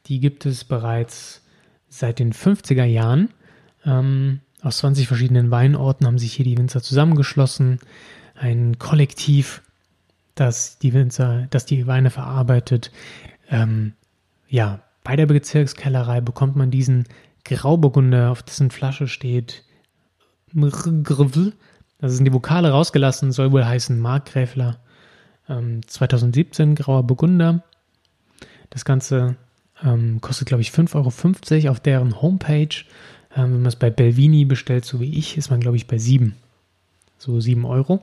Die 0.06 0.20
gibt 0.20 0.44
es 0.44 0.64
bereits 0.64 1.42
seit 1.88 2.18
den 2.18 2.32
50er 2.32 2.84
Jahren. 2.84 3.30
Ähm, 3.86 4.40
aus 4.64 4.78
20 4.78 5.06
verschiedenen 5.06 5.50
Weinorten 5.50 6.06
haben 6.06 6.18
sich 6.18 6.32
hier 6.32 6.44
die 6.44 6.56
Winzer 6.56 6.82
zusammengeschlossen. 6.82 7.78
Ein 8.34 8.78
Kollektiv, 8.78 9.62
das 10.34 10.78
die 10.78 10.94
Winzer, 10.94 11.46
das 11.50 11.66
die 11.66 11.86
Weine 11.86 12.10
verarbeitet. 12.10 12.90
Ähm, 13.50 13.92
ja, 14.48 14.80
bei 15.04 15.16
der 15.16 15.26
Bezirkskellerei 15.26 16.20
bekommt 16.20 16.56
man 16.56 16.70
diesen 16.70 17.04
Grauburgunder, 17.44 18.30
auf 18.30 18.42
dessen 18.42 18.70
Flasche 18.70 19.06
steht 19.06 19.64
also 22.00 22.16
sind 22.16 22.24
die 22.24 22.32
Vokale 22.32 22.70
rausgelassen, 22.70 23.32
soll 23.32 23.52
wohl 23.52 23.64
heißen 23.64 23.98
Markgräfler. 23.98 24.78
Ähm, 25.48 25.86
2017 25.86 26.74
Grauer 26.74 27.02
Burgunder. 27.02 27.62
Das 28.70 28.84
Ganze 28.84 29.36
ähm, 29.82 30.20
kostet, 30.20 30.48
glaube 30.48 30.62
ich, 30.62 30.70
5,50 30.70 30.94
Euro 31.64 31.70
auf 31.70 31.80
deren 31.80 32.22
Homepage. 32.22 32.74
Ähm, 33.36 33.44
wenn 33.44 33.62
man 33.62 33.66
es 33.66 33.76
bei 33.76 33.90
Belvini 33.90 34.44
bestellt, 34.44 34.84
so 34.84 35.00
wie 35.00 35.18
ich, 35.18 35.36
ist 35.36 35.50
man, 35.50 35.60
glaube 35.60 35.76
ich, 35.76 35.86
bei 35.86 35.98
7. 35.98 36.34
So 37.18 37.40
7 37.40 37.64
Euro. 37.64 38.00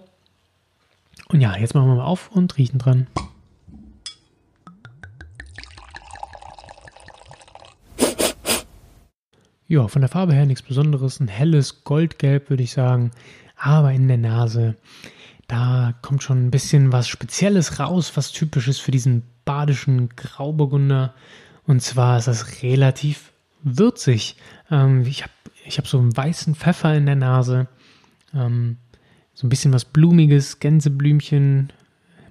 Und 1.30 1.42
ja, 1.42 1.56
jetzt 1.58 1.74
machen 1.74 1.88
wir 1.88 1.96
mal 1.96 2.04
auf 2.04 2.32
und 2.32 2.58
riechen 2.58 2.80
dran. 2.80 3.08
Ja, 9.68 9.88
von 9.88 10.02
der 10.02 10.10
Farbe 10.10 10.34
her 10.34 10.46
nichts 10.46 10.64
Besonderes. 10.64 11.20
Ein 11.22 11.30
helles 11.30 11.86
Goldgelb, 11.86 12.50
würde 12.50 12.64
ich 12.64 12.74
sagen 12.74 13.12
aber 13.62 13.92
in 13.92 14.08
der 14.08 14.18
Nase, 14.18 14.76
da 15.48 15.94
kommt 16.02 16.24
schon 16.24 16.48
ein 16.48 16.52
bisschen 16.52 16.92
was 16.92 17.08
Spezielles 17.08 17.80
raus, 17.80 18.12
was 18.16 18.32
typisch 18.32 18.68
ist 18.68 18.80
für 18.80 18.92
diesen 18.92 19.24
badischen 19.46 20.10
Grauburgunder. 20.16 21.14
Und 21.68 21.82
zwar 21.82 22.18
ist 22.18 22.28
das 22.28 22.64
relativ 22.64 23.32
würzig. 23.64 24.36
Ähm, 24.70 25.02
ich 25.06 25.24
habe 25.24 25.34
ich 25.66 25.78
hab 25.78 25.88
so 25.88 26.00
einen 26.00 26.16
weißen 26.16 26.56
Pfeffer 26.56 26.96
in 26.96 27.06
der 27.06 27.16
Nase, 27.16 27.68
ähm, 28.34 28.78
so 29.34 29.46
ein 29.46 29.50
bisschen 29.50 29.74
was 29.74 29.86
Blumiges, 29.86 30.60
Gänseblümchen, 30.60 31.72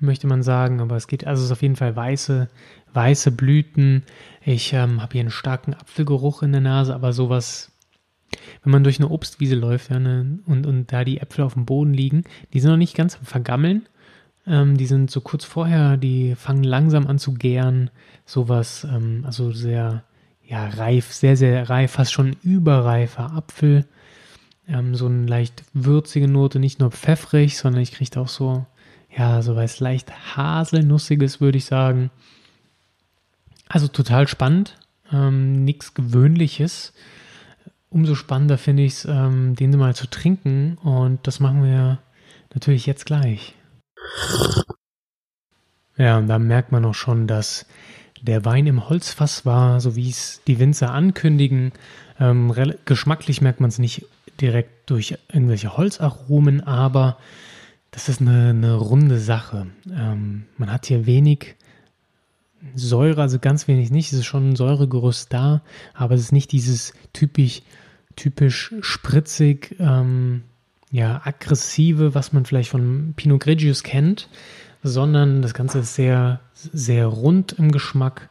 möchte 0.00 0.26
man 0.26 0.42
sagen, 0.42 0.80
aber 0.80 0.96
es 0.96 1.06
geht, 1.06 1.26
also 1.26 1.40
es 1.40 1.46
ist 1.46 1.52
auf 1.52 1.62
jeden 1.62 1.76
Fall 1.76 1.94
weiße, 1.94 2.49
weiße 2.92 3.30
Blüten. 3.32 4.02
Ich 4.44 4.72
ähm, 4.72 5.00
habe 5.00 5.12
hier 5.12 5.20
einen 5.20 5.30
starken 5.30 5.75
Apfelgeruch 5.75 6.42
in 6.42 6.52
der 6.52 6.60
Nase, 6.60 6.94
aber 6.94 7.12
sowas 7.12 7.70
wenn 8.62 8.72
man 8.72 8.84
durch 8.84 8.99
eine 8.99 9.10
Obstwiese 9.10 9.54
läuft 9.54 9.90
ja, 9.90 9.99
ne, 9.99 10.38
und, 10.46 10.66
und 10.66 10.92
da 10.92 11.04
die 11.04 11.18
Äpfel 11.18 11.44
auf 11.44 11.54
dem 11.54 11.66
Boden 11.66 11.92
liegen, 11.92 12.25
die 12.52 12.60
sind 12.60 12.70
noch 12.70 12.76
nicht 12.76 12.96
ganz 12.96 13.16
vergammeln. 13.16 13.88
Ähm, 14.46 14.76
die 14.76 14.87
sind 14.87 15.10
so 15.10 15.20
kurz 15.20 15.44
vorher, 15.44 15.96
die 15.96 16.34
fangen 16.34 16.64
langsam 16.64 17.06
an 17.06 17.18
zu 17.18 17.34
gären. 17.34 17.90
Sowas, 18.25 18.84
ähm, 18.84 19.25
also 19.26 19.52
sehr, 19.52 20.04
ja, 20.50 20.69
reif, 20.69 21.12
sehr, 21.12 21.37
sehr 21.37 21.71
reif, 21.71 21.92
fast 21.92 22.12
schon 22.12 22.37
überreifer 22.42 23.33
Apfel. 23.33 23.87
Ähm, 24.69 24.95
so 24.95 25.07
eine 25.07 25.26
leicht 25.26 25.62
würzige 25.73 26.28
Note, 26.28 26.59
nicht 26.59 26.80
nur 26.80 26.90
pfeffrig, 26.90 27.57
sondern 27.57 27.83
ich 27.83 27.92
kriege 27.92 28.21
auch 28.21 28.28
so, 28.28 28.66
ja, 29.16 29.42
so 29.42 29.57
was 29.57 29.80
leicht 29.80 30.37
haselnussiges, 30.37 31.40
würde 31.40 31.59
ich 31.59 31.64
sagen. 31.64 32.11
Also 33.69 33.88
total 33.88 34.26
spannend, 34.28 34.76
ähm, 35.12 35.64
nichts 35.64 35.95
Gewöhnliches 35.95 36.92
umso 37.90 38.14
spannender 38.14 38.57
finde 38.57 38.85
ich 38.85 38.92
es, 38.92 39.04
ähm, 39.04 39.57
den 39.57 39.76
mal 39.76 39.95
zu 39.95 40.09
trinken. 40.09 40.78
Und 40.78 41.26
das 41.26 41.40
machen 41.40 41.62
wir 41.64 41.99
natürlich 42.54 42.87
jetzt 42.87 43.04
gleich. 43.04 43.54
Ja, 45.97 46.16
und 46.16 46.28
da 46.28 46.38
merkt 46.38 46.73
man 46.73 46.85
auch 46.85 46.95
schon, 46.95 47.26
dass 47.26 47.66
der 48.23 48.45
Wein 48.45 48.67
im 48.67 48.89
Holzfass 48.89 49.47
war, 49.47 49.81
so 49.81 49.97
wie 49.97 50.11
es 50.11 50.41
die 50.47 50.59
Winzer 50.59 50.93
ankündigen. 50.93 51.73
Ähm, 52.19 52.55
geschmacklich 52.85 53.41
merkt 53.41 53.61
man 53.61 53.69
es 53.69 53.79
nicht 53.79 54.07
direkt 54.41 54.91
durch 54.91 55.17
irgendwelche 55.33 55.77
Holzaromen, 55.77 56.62
aber 56.62 57.19
das 57.91 58.09
ist 58.09 58.21
eine, 58.21 58.50
eine 58.50 58.75
runde 58.75 59.19
Sache. 59.19 59.67
Ähm, 59.91 60.45
man 60.57 60.73
hat 60.73 60.87
hier 60.87 61.07
wenig 61.07 61.57
Säure, 62.75 63.23
also 63.23 63.39
ganz 63.39 63.69
wenig 63.69 63.91
nicht. 63.91 64.12
Es 64.12 64.19
ist 64.19 64.27
schon 64.27 64.50
ein 64.50 64.57
Säuregerüst 64.57 65.33
da, 65.33 65.62
aber 65.95 66.15
es 66.15 66.21
ist 66.21 66.33
nicht 66.33 66.53
dieses 66.53 66.93
typisch, 67.12 67.62
typisch 68.17 68.75
spritzig, 68.81 69.77
ähm, 69.79 70.43
ja, 70.91 71.21
aggressive, 71.25 72.15
was 72.15 72.33
man 72.33 72.45
vielleicht 72.45 72.71
von 72.71 73.15
Pinot 73.17 73.41
Grigio 73.41 73.73
kennt, 73.83 74.29
sondern 74.82 75.42
das 75.42 75.54
Ganze 75.54 75.80
ist 75.80 75.94
sehr, 75.94 76.40
sehr 76.54 77.06
rund 77.06 77.52
im 77.52 77.72
Geschmack. 77.72 78.30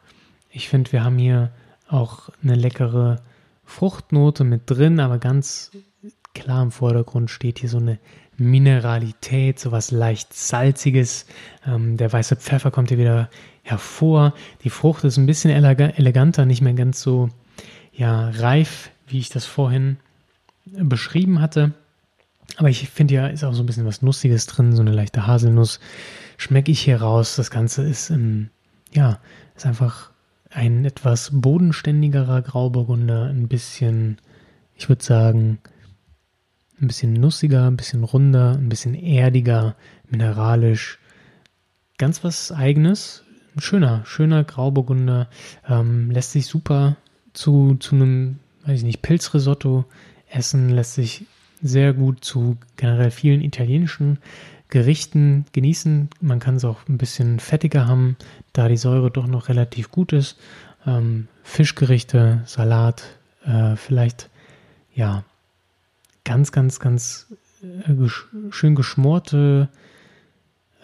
Ich 0.50 0.68
finde, 0.68 0.92
wir 0.92 1.04
haben 1.04 1.18
hier 1.18 1.50
auch 1.88 2.30
eine 2.42 2.54
leckere 2.54 3.20
Fruchtnote 3.64 4.44
mit 4.44 4.62
drin, 4.66 5.00
aber 5.00 5.18
ganz 5.18 5.70
klar 6.34 6.62
im 6.62 6.70
Vordergrund 6.70 7.30
steht 7.30 7.58
hier 7.58 7.68
so 7.68 7.78
eine 7.78 7.98
Mineralität, 8.36 9.60
so 9.60 9.70
was 9.70 9.90
leicht 9.90 10.32
Salziges. 10.32 11.26
Ähm, 11.66 11.96
der 11.96 12.12
weiße 12.12 12.36
Pfeffer 12.36 12.70
kommt 12.70 12.88
hier 12.88 12.98
wieder 12.98 13.28
hervor. 13.62 14.34
Die 14.64 14.70
Frucht 14.70 15.04
ist 15.04 15.18
ein 15.18 15.26
bisschen 15.26 15.50
eleganter, 15.50 16.46
nicht 16.46 16.62
mehr 16.62 16.74
ganz 16.74 17.02
so 17.02 17.28
ja, 17.92 18.30
reif, 18.30 18.90
wie 19.06 19.18
ich 19.18 19.28
das 19.28 19.44
vorhin 19.44 19.98
beschrieben 20.64 21.40
hatte. 21.40 21.72
Aber 22.60 22.68
ich 22.68 22.90
finde 22.90 23.14
ja, 23.14 23.26
ist 23.26 23.42
auch 23.42 23.54
so 23.54 23.62
ein 23.62 23.66
bisschen 23.66 23.86
was 23.86 24.02
Nussiges 24.02 24.44
drin, 24.44 24.76
so 24.76 24.82
eine 24.82 24.92
leichte 24.92 25.26
Haselnuss. 25.26 25.80
Schmecke 26.36 26.70
ich 26.70 26.80
hier 26.80 27.00
raus. 27.00 27.36
Das 27.36 27.50
Ganze 27.50 27.82
ist, 27.88 28.10
ähm, 28.10 28.50
ja, 28.92 29.18
ist 29.56 29.64
einfach 29.64 30.10
ein 30.50 30.84
etwas 30.84 31.30
bodenständigerer 31.32 32.42
Grauburgunder, 32.42 33.30
ein 33.30 33.48
bisschen, 33.48 34.18
ich 34.76 34.90
würde 34.90 35.02
sagen, 35.02 35.58
ein 36.82 36.86
bisschen 36.86 37.14
nussiger, 37.14 37.66
ein 37.66 37.78
bisschen 37.78 38.04
runder, 38.04 38.58
ein 38.58 38.68
bisschen 38.68 38.92
erdiger, 38.92 39.74
mineralisch. 40.10 40.98
Ganz 41.96 42.22
was 42.24 42.52
Eigenes. 42.52 43.24
Ein 43.56 43.62
schöner, 43.62 44.02
schöner 44.04 44.44
Grauburgunder. 44.44 45.30
Ähm, 45.66 46.10
lässt 46.10 46.32
sich 46.32 46.44
super 46.46 46.98
zu, 47.32 47.76
zu 47.76 47.94
einem, 47.94 48.38
weiß 48.66 48.80
ich 48.80 48.84
nicht, 48.84 49.00
Pilzrisotto 49.00 49.86
essen. 50.28 50.68
Lässt 50.68 50.92
sich 50.92 51.24
sehr 51.62 51.92
gut 51.92 52.24
zu 52.24 52.56
generell 52.76 53.10
vielen 53.10 53.42
italienischen 53.42 54.18
Gerichten 54.68 55.44
genießen. 55.52 56.10
Man 56.20 56.38
kann 56.38 56.56
es 56.56 56.64
auch 56.64 56.88
ein 56.88 56.98
bisschen 56.98 57.40
fettiger 57.40 57.86
haben, 57.86 58.16
da 58.52 58.68
die 58.68 58.76
Säure 58.76 59.10
doch 59.10 59.26
noch 59.26 59.48
relativ 59.48 59.90
gut 59.90 60.12
ist. 60.12 60.38
Ähm, 60.86 61.28
Fischgerichte, 61.42 62.42
Salat, 62.46 63.02
äh, 63.44 63.76
vielleicht 63.76 64.30
ja 64.94 65.24
ganz, 66.24 66.52
ganz, 66.52 66.78
ganz 66.80 67.26
äh, 67.62 67.94
gesch 67.94 68.28
schön 68.50 68.74
geschmorte 68.74 69.68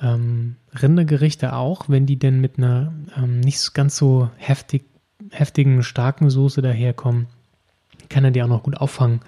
ähm, 0.03 0.57
Rindergerichte 0.75 1.55
auch, 1.55 1.89
wenn 1.89 2.07
die 2.07 2.19
denn 2.19 2.41
mit 2.41 2.59
einer 2.59 2.93
ähm, 3.17 3.41
nicht 3.41 3.73
ganz 3.75 3.97
so 3.97 4.31
heftig, 4.37 4.85
heftigen, 5.31 5.83
starken 5.83 6.29
Soße 6.29 6.61
daherkommen, 6.63 7.29
kann 8.09 8.25
er 8.25 8.31
die 8.31 8.43
auch 8.43 8.49
noch 8.49 8.63
gut 8.63 8.77
auffangen 8.77 9.21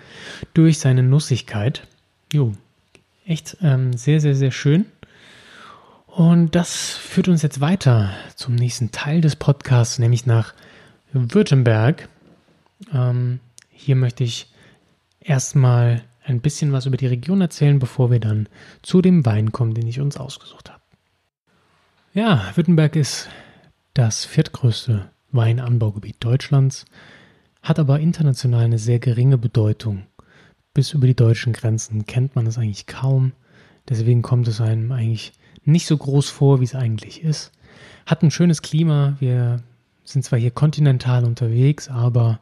durch 0.54 0.78
seine 0.78 1.02
Nussigkeit. 1.02 1.86
Jo, 2.32 2.52
echt 3.26 3.56
ähm, 3.62 3.92
sehr, 3.92 4.20
sehr, 4.20 4.34
sehr 4.34 4.50
schön. 4.50 4.86
Und 6.06 6.54
das 6.54 6.96
führt 6.96 7.28
uns 7.28 7.42
jetzt 7.42 7.60
weiter 7.60 8.10
zum 8.34 8.54
nächsten 8.54 8.90
Teil 8.90 9.20
des 9.20 9.36
Podcasts, 9.36 9.98
nämlich 9.98 10.26
nach 10.26 10.52
Württemberg. 11.12 12.08
Ähm, 12.92 13.40
hier 13.70 13.94
möchte 13.94 14.24
ich 14.24 14.52
erstmal 15.20 16.02
ein 16.24 16.40
bisschen 16.40 16.72
was 16.72 16.86
über 16.86 16.96
die 16.96 17.06
Region 17.06 17.40
erzählen, 17.40 17.78
bevor 17.78 18.10
wir 18.10 18.20
dann 18.20 18.48
zu 18.82 19.00
dem 19.00 19.24
Wein 19.24 19.52
kommen, 19.52 19.74
den 19.74 19.86
ich 19.86 20.00
uns 20.00 20.16
ausgesucht 20.16 20.70
habe. 20.70 20.82
Ja, 22.14 22.50
Württemberg 22.54 22.96
ist 22.96 23.28
das 23.94 24.24
viertgrößte 24.24 25.10
Weinanbaugebiet 25.30 26.16
Deutschlands, 26.20 26.84
hat 27.62 27.78
aber 27.78 28.00
international 28.00 28.64
eine 28.64 28.78
sehr 28.78 28.98
geringe 28.98 29.38
Bedeutung. 29.38 30.04
Bis 30.74 30.92
über 30.92 31.06
die 31.06 31.16
deutschen 31.16 31.52
Grenzen 31.52 32.06
kennt 32.06 32.36
man 32.36 32.46
es 32.46 32.58
eigentlich 32.58 32.86
kaum, 32.86 33.32
deswegen 33.88 34.22
kommt 34.22 34.48
es 34.48 34.60
einem 34.60 34.92
eigentlich 34.92 35.32
nicht 35.64 35.86
so 35.86 35.96
groß 35.96 36.30
vor, 36.30 36.60
wie 36.60 36.64
es 36.64 36.74
eigentlich 36.74 37.22
ist. 37.22 37.52
Hat 38.06 38.22
ein 38.22 38.30
schönes 38.30 38.62
Klima, 38.62 39.16
wir 39.20 39.62
sind 40.04 40.24
zwar 40.24 40.38
hier 40.38 40.50
kontinental 40.50 41.24
unterwegs, 41.24 41.88
aber 41.88 42.40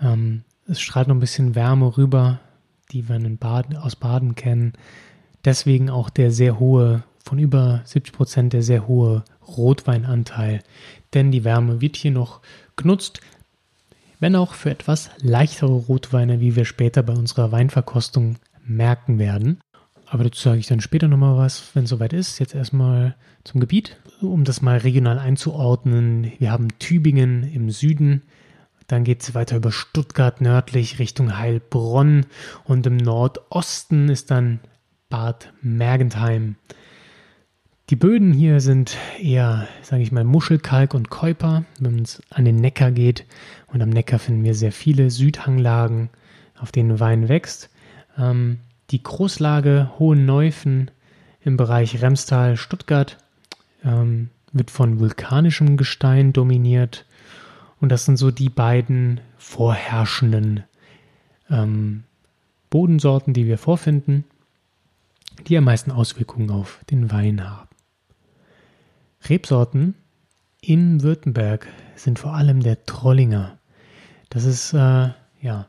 ähm, 0.00 0.44
es 0.66 0.80
strahlt 0.80 1.08
noch 1.08 1.16
ein 1.16 1.20
bisschen 1.20 1.54
Wärme 1.54 1.96
rüber, 1.96 2.40
die 2.92 3.08
wir 3.08 3.18
Baden, 3.36 3.76
aus 3.76 3.96
Baden 3.96 4.34
kennen. 4.34 4.72
Deswegen 5.44 5.90
auch 5.90 6.10
der 6.10 6.30
sehr 6.30 6.58
hohe, 6.58 7.02
von 7.24 7.38
über 7.38 7.82
70 7.84 8.12
Prozent 8.12 8.52
der 8.52 8.62
sehr 8.62 8.86
hohe 8.86 9.24
Rotweinanteil. 9.46 10.62
Denn 11.14 11.30
die 11.30 11.44
Wärme 11.44 11.80
wird 11.80 11.96
hier 11.96 12.12
noch 12.12 12.40
genutzt, 12.76 13.20
wenn 14.20 14.36
auch 14.36 14.54
für 14.54 14.70
etwas 14.70 15.10
leichtere 15.20 15.72
Rotweine, 15.72 16.40
wie 16.40 16.54
wir 16.54 16.64
später 16.64 17.02
bei 17.02 17.14
unserer 17.14 17.50
Weinverkostung 17.50 18.36
merken 18.64 19.18
werden. 19.18 19.60
Aber 20.06 20.24
dazu 20.24 20.42
sage 20.42 20.58
ich 20.58 20.66
dann 20.66 20.80
später 20.80 21.08
nochmal 21.08 21.36
was, 21.36 21.70
wenn 21.74 21.84
es 21.84 21.90
soweit 21.90 22.12
ist. 22.12 22.38
Jetzt 22.38 22.54
erstmal 22.54 23.16
zum 23.44 23.60
Gebiet, 23.60 23.96
um 24.20 24.44
das 24.44 24.60
mal 24.60 24.78
regional 24.78 25.18
einzuordnen. 25.18 26.32
Wir 26.38 26.52
haben 26.52 26.68
Tübingen 26.78 27.44
im 27.44 27.70
Süden, 27.70 28.22
dann 28.90 29.04
geht 29.04 29.22
es 29.22 29.34
weiter 29.34 29.56
über 29.56 29.70
Stuttgart 29.70 30.40
nördlich 30.40 30.98
Richtung 30.98 31.38
Heilbronn 31.38 32.26
und 32.64 32.86
im 32.86 32.96
Nordosten 32.96 34.08
ist 34.08 34.32
dann 34.32 34.58
Bad 35.08 35.52
Mergentheim. 35.62 36.56
Die 37.90 37.96
Böden 37.96 38.32
hier 38.32 38.60
sind 38.60 38.96
eher, 39.20 39.66
sage 39.82 40.04
ich 40.04 40.12
mal, 40.12 40.22
Muschelkalk 40.22 40.94
und 40.94 41.10
Keuper, 41.10 41.64
wenn 41.80 41.98
es 41.98 42.22
an 42.30 42.44
den 42.44 42.54
Neckar 42.54 42.92
geht. 42.92 43.26
Und 43.66 43.82
am 43.82 43.88
Neckar 43.88 44.20
finden 44.20 44.44
wir 44.44 44.54
sehr 44.54 44.70
viele 44.70 45.10
Südhanglagen, 45.10 46.08
auf 46.56 46.70
denen 46.70 47.00
Wein 47.00 47.28
wächst. 47.28 47.68
Ähm, 48.16 48.60
die 48.92 49.02
Großlage 49.02 49.90
Hohenneufen 49.98 50.92
im 51.42 51.56
Bereich 51.56 52.00
Remstal-Stuttgart 52.00 53.18
ähm, 53.84 54.30
wird 54.52 54.70
von 54.70 55.00
vulkanischem 55.00 55.76
Gestein 55.76 56.32
dominiert 56.32 57.06
und 57.80 57.90
das 57.90 58.04
sind 58.04 58.18
so 58.18 58.30
die 58.30 58.50
beiden 58.50 59.20
vorherrschenden 59.36 60.62
ähm, 61.50 62.04
Bodensorten, 62.68 63.34
die 63.34 63.46
wir 63.46 63.58
vorfinden, 63.58 64.24
die 65.48 65.56
am 65.56 65.64
meisten 65.64 65.90
Auswirkungen 65.90 66.50
auf 66.50 66.78
den 66.88 67.10
Wein 67.10 67.48
haben. 67.48 67.69
Rebsorten 69.28 69.94
in 70.60 71.02
Württemberg 71.02 71.66
sind 71.96 72.18
vor 72.18 72.34
allem 72.34 72.60
der 72.60 72.84
Trollinger. 72.84 73.58
Das 74.28 74.44
ist, 74.44 74.72
äh, 74.72 75.10
ja, 75.40 75.66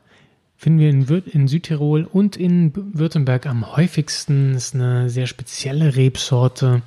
finden 0.56 0.78
wir 0.78 0.90
in, 0.90 1.06
in, 1.32 1.48
Südtirol 1.48 2.04
und 2.04 2.36
in 2.36 2.72
Württemberg 2.74 3.46
am 3.46 3.76
häufigsten. 3.76 4.54
Ist 4.54 4.74
eine 4.74 5.10
sehr 5.10 5.26
spezielle 5.26 5.96
Rebsorte, 5.96 6.82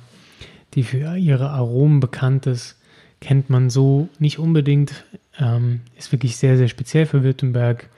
die 0.74 0.82
für 0.82 1.16
ihre 1.16 1.50
Aromen 1.50 2.00
bekannt 2.00 2.46
ist 2.46 2.76
kennt 3.20 3.50
man 3.50 3.70
so 3.70 4.08
nicht 4.18 4.38
unbedingt. 4.38 5.04
Ähm, 5.38 5.80
ist 5.96 6.12
wirklich 6.12 6.36
sehr, 6.36 6.56
sehr 6.56 6.68
speziell 6.68 7.06
für 7.06 7.22
Württemberg. 7.22 7.88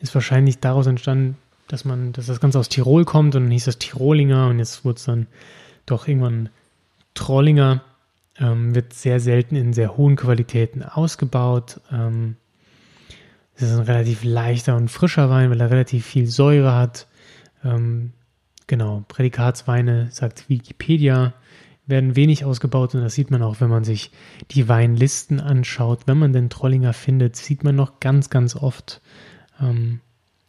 Ist 0.00 0.14
wahrscheinlich 0.14 0.58
daraus 0.58 0.86
entstanden, 0.86 1.36
dass 1.68 1.84
man, 1.84 2.12
dass 2.12 2.26
das 2.26 2.40
Ganze 2.40 2.58
aus 2.58 2.68
Tirol 2.68 3.04
kommt 3.04 3.34
und 3.34 3.44
dann 3.44 3.50
hieß 3.50 3.64
das 3.64 3.78
Tirolinger 3.78 4.48
und 4.48 4.58
jetzt 4.58 4.84
wurde 4.84 4.98
es 4.98 5.04
dann 5.04 5.26
doch 5.86 6.06
irgendwann 6.06 6.48
Trollinger. 7.16 7.82
Ähm, 8.38 8.74
wird 8.74 8.92
sehr 8.92 9.18
selten 9.18 9.56
in 9.56 9.72
sehr 9.72 9.96
hohen 9.96 10.14
Qualitäten 10.14 10.82
ausgebaut. 10.82 11.80
Ähm, 11.90 12.36
es 13.54 13.62
ist 13.62 13.72
ein 13.72 13.84
relativ 13.84 14.22
leichter 14.22 14.76
und 14.76 14.90
frischer 14.90 15.30
Wein, 15.30 15.50
weil 15.50 15.60
er 15.60 15.70
relativ 15.70 16.04
viel 16.04 16.26
Säure 16.26 16.74
hat. 16.74 17.06
Ähm, 17.64 18.12
genau, 18.66 19.04
Prädikatsweine, 19.08 20.08
sagt 20.10 20.50
Wikipedia, 20.50 21.32
werden 21.86 22.16
wenig 22.16 22.44
ausgebaut 22.44 22.94
und 22.94 23.00
das 23.00 23.14
sieht 23.14 23.30
man 23.30 23.42
auch, 23.42 23.60
wenn 23.60 23.70
man 23.70 23.84
sich 23.84 24.10
die 24.50 24.68
Weinlisten 24.68 25.40
anschaut. 25.40 26.00
Wenn 26.06 26.18
man 26.18 26.32
den 26.32 26.50
Trollinger 26.50 26.92
findet, 26.92 27.36
sieht 27.36 27.64
man 27.64 27.76
noch 27.76 28.00
ganz, 28.00 28.28
ganz 28.28 28.56
oft, 28.56 29.00
ähm, 29.60 30.00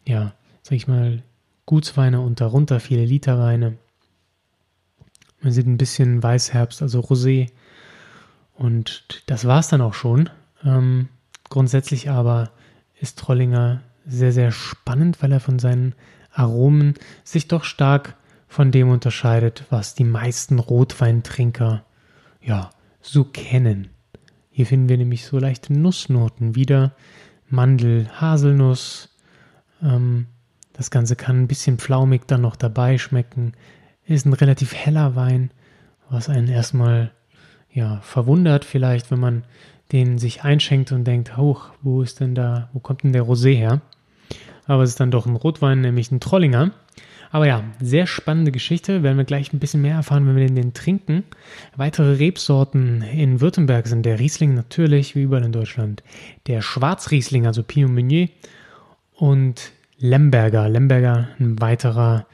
ja, 0.05 0.33
sag 0.63 0.73
ich 0.73 0.87
mal, 0.87 1.23
Gutsweine 1.65 2.21
und 2.21 2.41
darunter 2.41 2.79
viele 2.79 3.05
Literweine. 3.05 3.77
Man 5.41 5.51
sieht 5.51 5.67
ein 5.67 5.77
bisschen 5.77 6.21
Weißherbst, 6.21 6.81
also 6.81 6.99
Rosé. 6.99 7.49
Und 8.55 9.23
das 9.27 9.45
war 9.45 9.59
es 9.59 9.67
dann 9.67 9.81
auch 9.81 9.93
schon. 9.93 10.29
Ähm, 10.63 11.09
grundsätzlich 11.49 12.09
aber 12.09 12.51
ist 12.99 13.19
Trollinger 13.19 13.81
sehr, 14.05 14.31
sehr 14.31 14.51
spannend, 14.51 15.21
weil 15.21 15.31
er 15.31 15.39
von 15.39 15.59
seinen 15.59 15.93
Aromen 16.33 16.95
sich 17.23 17.47
doch 17.47 17.63
stark 17.63 18.15
von 18.47 18.71
dem 18.71 18.89
unterscheidet, 18.89 19.65
was 19.69 19.93
die 19.93 20.05
meisten 20.05 20.59
Rotweintrinker 20.59 21.83
ja 22.41 22.69
so 23.01 23.23
kennen. 23.23 23.89
Hier 24.49 24.65
finden 24.65 24.89
wir 24.89 24.97
nämlich 24.97 25.25
so 25.25 25.37
leichte 25.37 25.73
Nussnoten 25.73 26.55
wieder, 26.55 26.93
Mandel, 27.49 28.09
Haselnuss. 28.19 29.09
Ähm, 29.83 30.27
das 30.73 30.89
Ganze 30.91 31.15
kann 31.15 31.43
ein 31.43 31.47
bisschen 31.47 31.77
pflaumig 31.77 32.27
dann 32.27 32.41
noch 32.41 32.55
dabei 32.55 32.97
schmecken. 32.97 33.53
Ist 34.07 34.25
ein 34.25 34.33
relativ 34.33 34.73
heller 34.73 35.15
Wein, 35.15 35.51
was 36.09 36.29
einen 36.29 36.47
erstmal 36.47 37.11
ja, 37.71 37.99
verwundert 38.01 38.65
vielleicht, 38.65 39.11
wenn 39.11 39.19
man 39.19 39.43
den 39.91 40.17
sich 40.17 40.43
einschenkt 40.43 40.91
und 40.91 41.05
denkt, 41.05 41.37
hoch, 41.37 41.69
wo 41.81 42.01
ist 42.01 42.19
denn 42.19 42.33
da, 42.33 42.69
wo 42.73 42.79
kommt 42.79 43.03
denn 43.03 43.13
der 43.13 43.23
Rosé 43.23 43.55
her? 43.55 43.81
Aber 44.65 44.83
es 44.83 44.91
ist 44.91 44.99
dann 44.99 45.11
doch 45.11 45.25
ein 45.25 45.35
Rotwein, 45.35 45.81
nämlich 45.81 46.11
ein 46.11 46.19
Trollinger. 46.19 46.71
Aber 47.31 47.47
ja, 47.47 47.63
sehr 47.81 48.07
spannende 48.07 48.51
Geschichte. 48.51 49.03
Werden 49.03 49.17
wir 49.17 49.25
gleich 49.25 49.51
ein 49.51 49.59
bisschen 49.59 49.81
mehr 49.81 49.95
erfahren, 49.95 50.27
wenn 50.27 50.35
wir 50.35 50.47
den, 50.47 50.73
trinken. 50.73 51.23
Weitere 51.75 52.13
Rebsorten 52.13 53.01
in 53.01 53.41
Württemberg 53.41 53.87
sind 53.87 54.05
der 54.05 54.19
Riesling 54.19 54.53
natürlich, 54.53 55.15
wie 55.15 55.23
überall 55.23 55.43
in 55.43 55.51
Deutschland. 55.51 56.03
Der 56.47 56.61
Schwarzriesling, 56.61 57.45
also 57.45 57.63
Pinot 57.63 57.91
Meunier. 57.91 58.29
Und 59.13 59.71
Lemberger. 59.97 60.69
Lemberger, 60.69 61.29
ein 61.39 61.59
weiterer 61.59 62.25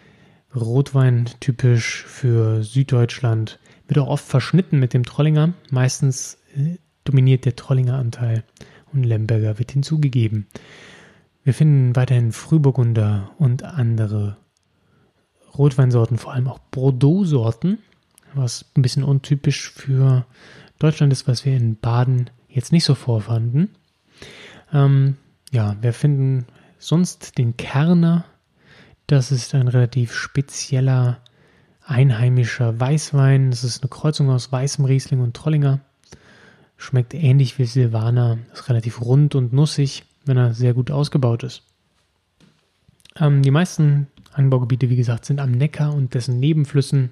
Rotwein, 0.56 1.30
typisch 1.40 2.04
für 2.04 2.64
Süddeutschland. 2.64 3.60
Wird 3.88 4.00
auch 4.00 4.08
oft 4.08 4.26
verschnitten 4.26 4.80
mit 4.80 4.94
dem 4.94 5.04
Trollinger. 5.04 5.54
Meistens 5.70 6.38
äh, 6.56 6.78
dominiert 7.04 7.46
der 7.46 7.56
Trollinger 7.56 7.98
Anteil 7.98 8.44
und 8.94 9.04
Lemberger 9.04 9.60
wird 9.60 9.72
hinzugegeben. 9.72 10.48
Wir 11.44 11.54
finden 11.54 11.96
weiterhin 11.96 12.32
Frühburgunder 12.32 13.32
und 13.38 13.64
andere 13.64 14.38
Rotweinsorten, 15.58 16.18
vor 16.18 16.34
allem 16.34 16.48
auch 16.48 16.60
Bordeaux-Sorten, 16.60 17.80
was 18.34 18.66
ein 18.76 18.82
bisschen 18.82 19.04
untypisch 19.04 19.72
für 19.72 20.26
Deutschland 20.80 21.14
ist, 21.14 21.28
was 21.28 21.46
wir 21.46 21.56
in 21.56 21.76
Baden 21.76 22.30
jetzt 22.48 22.72
nicht 22.72 22.86
so 22.86 22.96
vorfanden. 22.96 23.70
Ähm, 24.72 25.18
ja, 25.52 25.76
wir 25.82 25.94
finden 25.94 26.46
sonst 26.80 27.38
den 27.38 27.58
Kerner. 27.58 28.26
Das 29.08 29.32
ist 29.32 29.54
ein 29.54 29.68
relativ 29.68 30.14
spezieller 30.14 31.20
einheimischer 31.86 32.80
Weißwein. 32.80 33.52
Das 33.52 33.64
ist 33.64 33.84
eine 33.84 33.90
Kreuzung 33.90 34.30
aus 34.30 34.52
weißem 34.52 34.86
Riesling 34.86 35.20
und 35.22 35.36
Trollinger. 35.36 35.80
Schmeckt 36.78 37.14
ähnlich 37.14 37.60
wie 37.60 37.66
Silvaner. 37.66 38.38
Ist 38.54 38.70
relativ 38.70 39.02
rund 39.02 39.36
und 39.36 39.54
nussig, 39.54 40.04
wenn 40.26 40.38
er 40.38 40.54
sehr 40.54 40.74
gut 40.74 40.92
ausgebaut 40.92 41.44
ist. 41.44 41.64
Ähm, 43.20 43.42
die 43.42 43.52
meisten 43.52 44.08
Anbaugebiete, 44.32 44.90
wie 44.90 44.96
gesagt, 44.96 45.26
sind 45.26 45.40
am 45.40 45.52
Neckar 45.52 45.94
und 45.94 46.14
dessen 46.14 46.40
Nebenflüssen. 46.40 47.12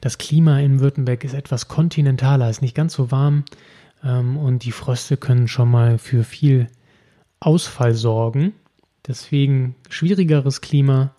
Das 0.00 0.18
Klima 0.18 0.58
in 0.60 0.80
Württemberg 0.80 1.24
ist 1.24 1.34
etwas 1.34 1.68
kontinentaler, 1.68 2.48
ist 2.48 2.62
nicht 2.62 2.74
ganz 2.74 2.94
so 2.94 3.10
warm 3.10 3.44
ähm, 4.02 4.36
und 4.36 4.64
die 4.64 4.72
Fröste 4.72 5.16
können 5.16 5.48
schon 5.48 5.70
mal 5.70 5.98
für 5.98 6.24
viel 6.24 6.68
Ausfall 7.38 7.94
sorgen. 7.94 8.52
Deswegen 9.06 9.76
schwierigeres 9.88 10.60
Klima. 10.60 11.14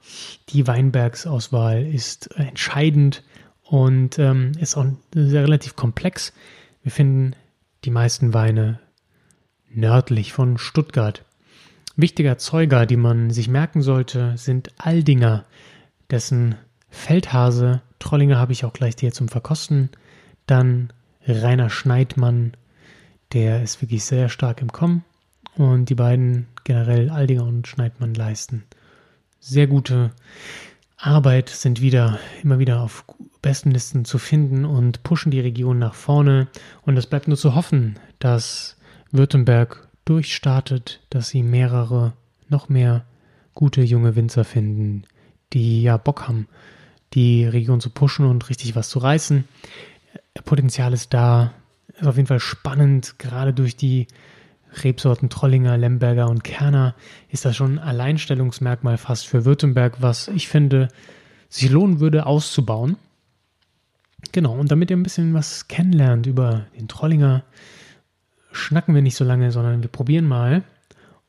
Die 0.49 0.67
Weinbergsauswahl 0.67 1.85
ist 1.85 2.35
entscheidend 2.35 3.23
und 3.63 4.19
ähm, 4.19 4.51
ist 4.59 4.77
auch 4.77 4.85
sehr 5.13 5.43
relativ 5.43 5.75
komplex. 5.75 6.33
Wir 6.83 6.91
finden 6.91 7.35
die 7.83 7.91
meisten 7.91 8.33
Weine 8.33 8.79
nördlich 9.69 10.33
von 10.33 10.57
Stuttgart. 10.57 11.25
Wichtiger 11.95 12.37
Zeuger, 12.37 12.85
die 12.85 12.97
man 12.97 13.31
sich 13.31 13.47
merken 13.47 13.81
sollte, 13.81 14.33
sind 14.37 14.71
Aldinger, 14.77 15.45
dessen 16.09 16.55
Feldhase, 16.89 17.81
Trollinger 17.99 18.37
habe 18.37 18.53
ich 18.53 18.65
auch 18.65 18.73
gleich 18.73 18.95
hier 18.99 19.11
zum 19.11 19.29
Verkosten, 19.29 19.89
dann 20.45 20.91
Rainer 21.25 21.69
Schneidmann, 21.69 22.53
der 23.33 23.61
ist 23.61 23.81
wirklich 23.81 24.03
sehr 24.03 24.29
stark 24.29 24.61
im 24.61 24.71
Kommen 24.71 25.03
und 25.55 25.89
die 25.89 25.95
beiden 25.95 26.47
generell 26.63 27.09
Aldinger 27.09 27.45
und 27.45 27.67
Schneidmann 27.67 28.13
leisten 28.13 28.63
sehr 29.41 29.67
gute 29.67 30.11
Arbeit, 30.95 31.49
sind 31.49 31.81
wieder 31.81 32.19
immer 32.43 32.59
wieder 32.59 32.81
auf 32.81 33.03
besten 33.41 33.71
Listen 33.71 34.05
zu 34.05 34.19
finden 34.19 34.63
und 34.63 35.03
pushen 35.03 35.31
die 35.31 35.39
Region 35.39 35.79
nach 35.79 35.95
vorne. 35.95 36.47
Und 36.83 36.95
es 36.95 37.07
bleibt 37.07 37.27
nur 37.27 37.37
zu 37.37 37.55
hoffen, 37.55 37.99
dass 38.19 38.77
Württemberg 39.11 39.89
durchstartet, 40.05 41.01
dass 41.09 41.29
sie 41.29 41.41
mehrere, 41.41 42.13
noch 42.47 42.69
mehr 42.69 43.03
gute 43.55 43.81
junge 43.81 44.15
Winzer 44.15 44.43
finden, 44.43 45.03
die 45.53 45.81
ja 45.81 45.97
Bock 45.97 46.27
haben, 46.27 46.47
die 47.13 47.45
Region 47.45 47.81
zu 47.81 47.89
pushen 47.89 48.25
und 48.25 48.47
richtig 48.49 48.75
was 48.75 48.89
zu 48.89 48.99
reißen. 48.99 49.43
Potenzial 50.45 50.93
ist 50.93 51.13
da, 51.13 51.51
ist 51.99 52.07
auf 52.07 52.15
jeden 52.15 52.27
Fall 52.27 52.39
spannend, 52.39 53.17
gerade 53.17 53.53
durch 53.53 53.75
die 53.75 54.07
Rebsorten 54.73 55.29
Trollinger, 55.29 55.77
Lemberger 55.77 56.29
und 56.29 56.43
Kerner 56.43 56.95
ist 57.29 57.45
das 57.45 57.55
schon 57.55 57.77
ein 57.77 57.87
Alleinstellungsmerkmal 57.87 58.97
fast 58.97 59.27
für 59.27 59.43
Württemberg, 59.45 60.01
was 60.01 60.29
ich 60.29 60.47
finde, 60.47 60.87
sich 61.49 61.69
lohnen 61.69 61.99
würde 61.99 62.25
auszubauen. 62.25 62.97
Genau, 64.31 64.53
und 64.53 64.71
damit 64.71 64.89
ihr 64.89 64.97
ein 64.97 65.03
bisschen 65.03 65.33
was 65.33 65.67
kennenlernt 65.67 66.25
über 66.25 66.67
den 66.77 66.87
Trollinger, 66.87 67.43
schnacken 68.51 68.95
wir 68.95 69.01
nicht 69.01 69.15
so 69.15 69.25
lange, 69.25 69.51
sondern 69.51 69.81
wir 69.81 69.89
probieren 69.89 70.27
mal. 70.27 70.63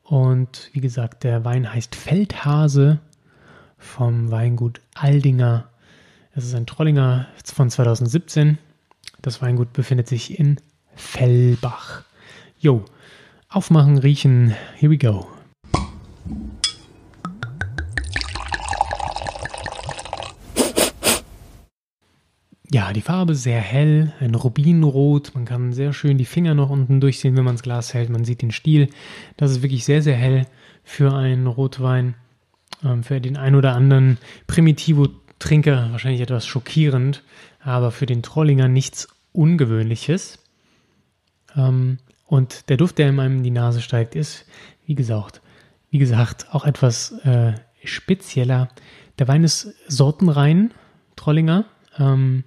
Und 0.03 0.69
wie 0.73 0.81
gesagt, 0.81 1.23
der 1.23 1.43
Wein 1.43 1.71
heißt 1.73 1.95
Feldhase 1.95 2.99
vom 3.77 4.31
Weingut 4.31 4.79
Aldinger. 4.93 5.69
Es 6.33 6.45
ist 6.45 6.55
ein 6.55 6.65
Trollinger 6.65 7.27
von 7.43 7.69
2017. 7.69 8.57
Das 9.21 9.41
Weingut 9.41 9.73
befindet 9.73 10.07
sich 10.07 10.39
in 10.39 10.59
Fellbach. 10.95 12.03
Jo, 12.59 12.85
aufmachen, 13.53 13.97
riechen. 13.97 14.55
Here 14.75 14.91
we 14.91 14.97
go. 14.97 15.27
Ja, 22.71 22.91
die 22.91 23.01
Farbe 23.01 23.35
sehr 23.35 23.59
hell, 23.59 24.13
ein 24.19 24.33
Rubinrot. 24.33 25.35
Man 25.35 25.45
kann 25.45 25.73
sehr 25.73 25.93
schön 25.93 26.17
die 26.17 26.25
Finger 26.25 26.55
noch 26.55 26.71
unten 26.71 26.99
durchsehen, 26.99 27.37
wenn 27.37 27.43
man 27.43 27.53
das 27.53 27.61
Glas 27.61 27.93
hält. 27.93 28.09
Man 28.09 28.25
sieht 28.25 28.41
den 28.41 28.51
Stiel. 28.51 28.89
Das 29.37 29.51
ist 29.51 29.61
wirklich 29.61 29.85
sehr, 29.85 30.01
sehr 30.01 30.15
hell 30.15 30.47
für 30.83 31.13
einen 31.13 31.45
Rotwein. 31.45 32.15
Ähm, 32.83 33.03
für 33.03 33.21
den 33.21 33.37
ein 33.37 33.53
oder 33.53 33.75
anderen 33.75 34.17
Primitivo-Trinker 34.47 35.89
wahrscheinlich 35.91 36.21
etwas 36.21 36.47
schockierend, 36.47 37.21
aber 37.59 37.91
für 37.91 38.07
den 38.07 38.23
Trollinger 38.23 38.67
nichts 38.67 39.07
Ungewöhnliches. 39.33 40.39
Und 42.25 42.69
der 42.69 42.77
Duft, 42.77 42.97
der 42.97 43.09
in 43.09 43.15
meinem 43.15 43.37
in 43.37 43.43
die 43.43 43.51
Nase 43.51 43.81
steigt, 43.81 44.15
ist, 44.15 44.45
wie 44.85 44.95
gesagt, 44.95 45.41
wie 45.89 45.99
gesagt, 45.99 46.47
auch 46.51 46.65
etwas 46.65 47.11
äh, 47.19 47.53
spezieller. 47.83 48.69
Der 49.19 49.27
Wein 49.27 49.43
ist 49.43 49.73
sortenrein, 49.87 50.71
Trollinger. 51.15 51.65
Ähm, 51.99 52.43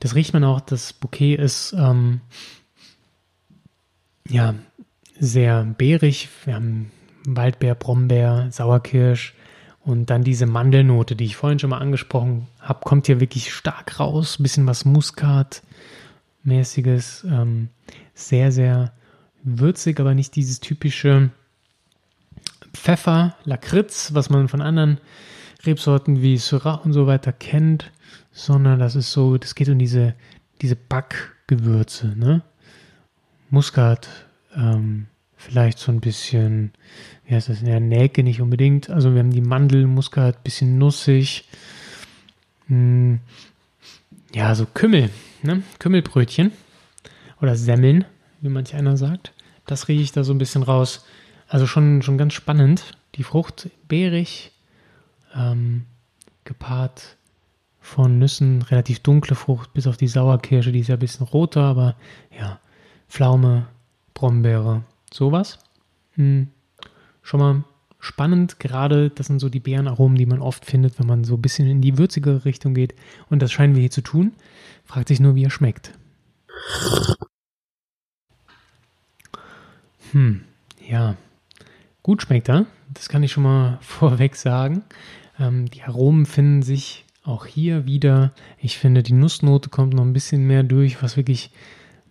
das 0.00 0.14
riecht 0.14 0.32
man 0.32 0.44
auch, 0.44 0.60
das 0.60 0.92
Bouquet 0.92 1.36
ist 1.36 1.74
ähm, 1.78 2.20
ja 4.28 4.54
sehr 5.18 5.64
beerig. 5.64 6.28
Wir 6.44 6.54
haben 6.54 6.90
Waldbeer, 7.26 7.74
Brombeer, 7.74 8.48
Sauerkirsch 8.50 9.34
und 9.84 10.10
dann 10.10 10.24
diese 10.24 10.46
Mandelnote, 10.46 11.14
die 11.14 11.26
ich 11.26 11.36
vorhin 11.36 11.58
schon 11.58 11.68
mal 11.70 11.78
angesprochen 11.78 12.46
habe, 12.58 12.80
kommt 12.80 13.06
hier 13.06 13.20
wirklich 13.20 13.52
stark 13.52 14.00
raus. 14.00 14.38
Ein 14.38 14.42
bisschen 14.42 14.66
was 14.66 14.84
Muskat-mäßiges. 14.84 17.24
Ähm, 17.24 17.68
sehr, 18.14 18.52
sehr 18.52 18.92
würzig, 19.42 20.00
aber 20.00 20.14
nicht 20.14 20.36
dieses 20.36 20.60
typische 20.60 21.30
Pfeffer, 22.72 23.36
Lakritz, 23.44 24.14
was 24.14 24.30
man 24.30 24.48
von 24.48 24.60
anderen 24.62 24.98
Rebsorten 25.64 26.22
wie 26.22 26.38
Syrah 26.38 26.76
und 26.76 26.92
so 26.92 27.06
weiter 27.06 27.32
kennt 27.32 27.90
sondern 28.32 28.78
das 28.78 28.96
ist 28.96 29.12
so, 29.12 29.36
das 29.38 29.54
geht 29.54 29.68
um 29.68 29.78
diese, 29.78 30.14
diese 30.60 30.76
Backgewürze, 30.76 32.14
ne? 32.16 32.42
Muskat, 33.50 34.08
ähm, 34.54 35.06
vielleicht 35.36 35.78
so 35.78 35.90
ein 35.90 36.00
bisschen, 36.00 36.72
wie 37.26 37.34
heißt 37.34 37.48
das, 37.48 37.62
ja, 37.62 37.80
Nelke 37.80 38.22
nicht 38.22 38.40
unbedingt. 38.40 38.90
Also 38.90 39.12
wir 39.12 39.20
haben 39.20 39.32
die 39.32 39.40
Mandel, 39.40 39.86
Muskat, 39.86 40.44
bisschen 40.44 40.78
nussig. 40.78 41.48
Hm, 42.68 43.18
ja, 44.32 44.54
so 44.54 44.66
Kümmel, 44.66 45.10
ne? 45.42 45.62
Kümmelbrötchen 45.78 46.52
oder 47.40 47.56
Semmeln, 47.56 48.04
wie 48.40 48.48
manch 48.48 48.74
einer 48.74 48.96
sagt. 48.96 49.32
Das 49.66 49.88
rieche 49.88 50.02
ich 50.02 50.12
da 50.12 50.24
so 50.24 50.32
ein 50.32 50.38
bisschen 50.38 50.62
raus. 50.62 51.04
Also 51.48 51.66
schon, 51.66 52.02
schon 52.02 52.18
ganz 52.18 52.34
spannend. 52.34 52.96
Die 53.16 53.22
Frucht 53.22 53.70
beerig, 53.88 54.52
ähm, 55.34 55.84
gepaart 56.44 57.16
von 57.80 58.18
Nüssen, 58.18 58.62
relativ 58.62 59.00
dunkle 59.00 59.34
Frucht, 59.34 59.72
bis 59.72 59.86
auf 59.86 59.96
die 59.96 60.08
Sauerkirsche, 60.08 60.70
die 60.70 60.80
ist 60.80 60.88
ja 60.88 60.96
ein 60.96 61.00
bisschen 61.00 61.26
roter, 61.26 61.62
aber 61.62 61.96
ja, 62.38 62.60
Pflaume, 63.08 63.66
Brombeere, 64.14 64.84
sowas. 65.12 65.58
Hm, 66.12 66.48
schon 67.22 67.40
mal 67.40 67.64
spannend, 67.98 68.60
gerade 68.60 69.10
das 69.10 69.26
sind 69.26 69.40
so 69.40 69.48
die 69.48 69.60
Beerenaromen, 69.60 70.16
die 70.16 70.26
man 70.26 70.40
oft 70.40 70.64
findet, 70.64 70.98
wenn 70.98 71.06
man 71.06 71.24
so 71.24 71.34
ein 71.34 71.42
bisschen 71.42 71.68
in 71.68 71.80
die 71.80 71.98
würzige 71.98 72.44
Richtung 72.44 72.74
geht. 72.74 72.94
Und 73.28 73.42
das 73.42 73.52
scheinen 73.52 73.74
wir 73.74 73.80
hier 73.80 73.90
zu 73.90 74.02
tun. 74.02 74.32
Fragt 74.84 75.08
sich 75.08 75.20
nur, 75.20 75.34
wie 75.34 75.44
er 75.44 75.50
schmeckt. 75.50 75.92
Hm, 80.12 80.42
ja, 80.88 81.16
gut 82.02 82.22
schmeckt 82.22 82.48
er. 82.48 82.66
Das 82.92 83.08
kann 83.08 83.22
ich 83.22 83.32
schon 83.32 83.44
mal 83.44 83.78
vorweg 83.82 84.36
sagen. 84.36 84.82
Ähm, 85.38 85.70
die 85.70 85.82
Aromen 85.82 86.26
finden 86.26 86.62
sich 86.62 87.04
auch 87.22 87.46
hier 87.46 87.86
wieder, 87.86 88.32
ich 88.58 88.78
finde, 88.78 89.02
die 89.02 89.12
Nussnote 89.12 89.68
kommt 89.68 89.94
noch 89.94 90.04
ein 90.04 90.12
bisschen 90.12 90.46
mehr 90.46 90.62
durch, 90.62 91.02
was 91.02 91.16
wirklich 91.16 91.50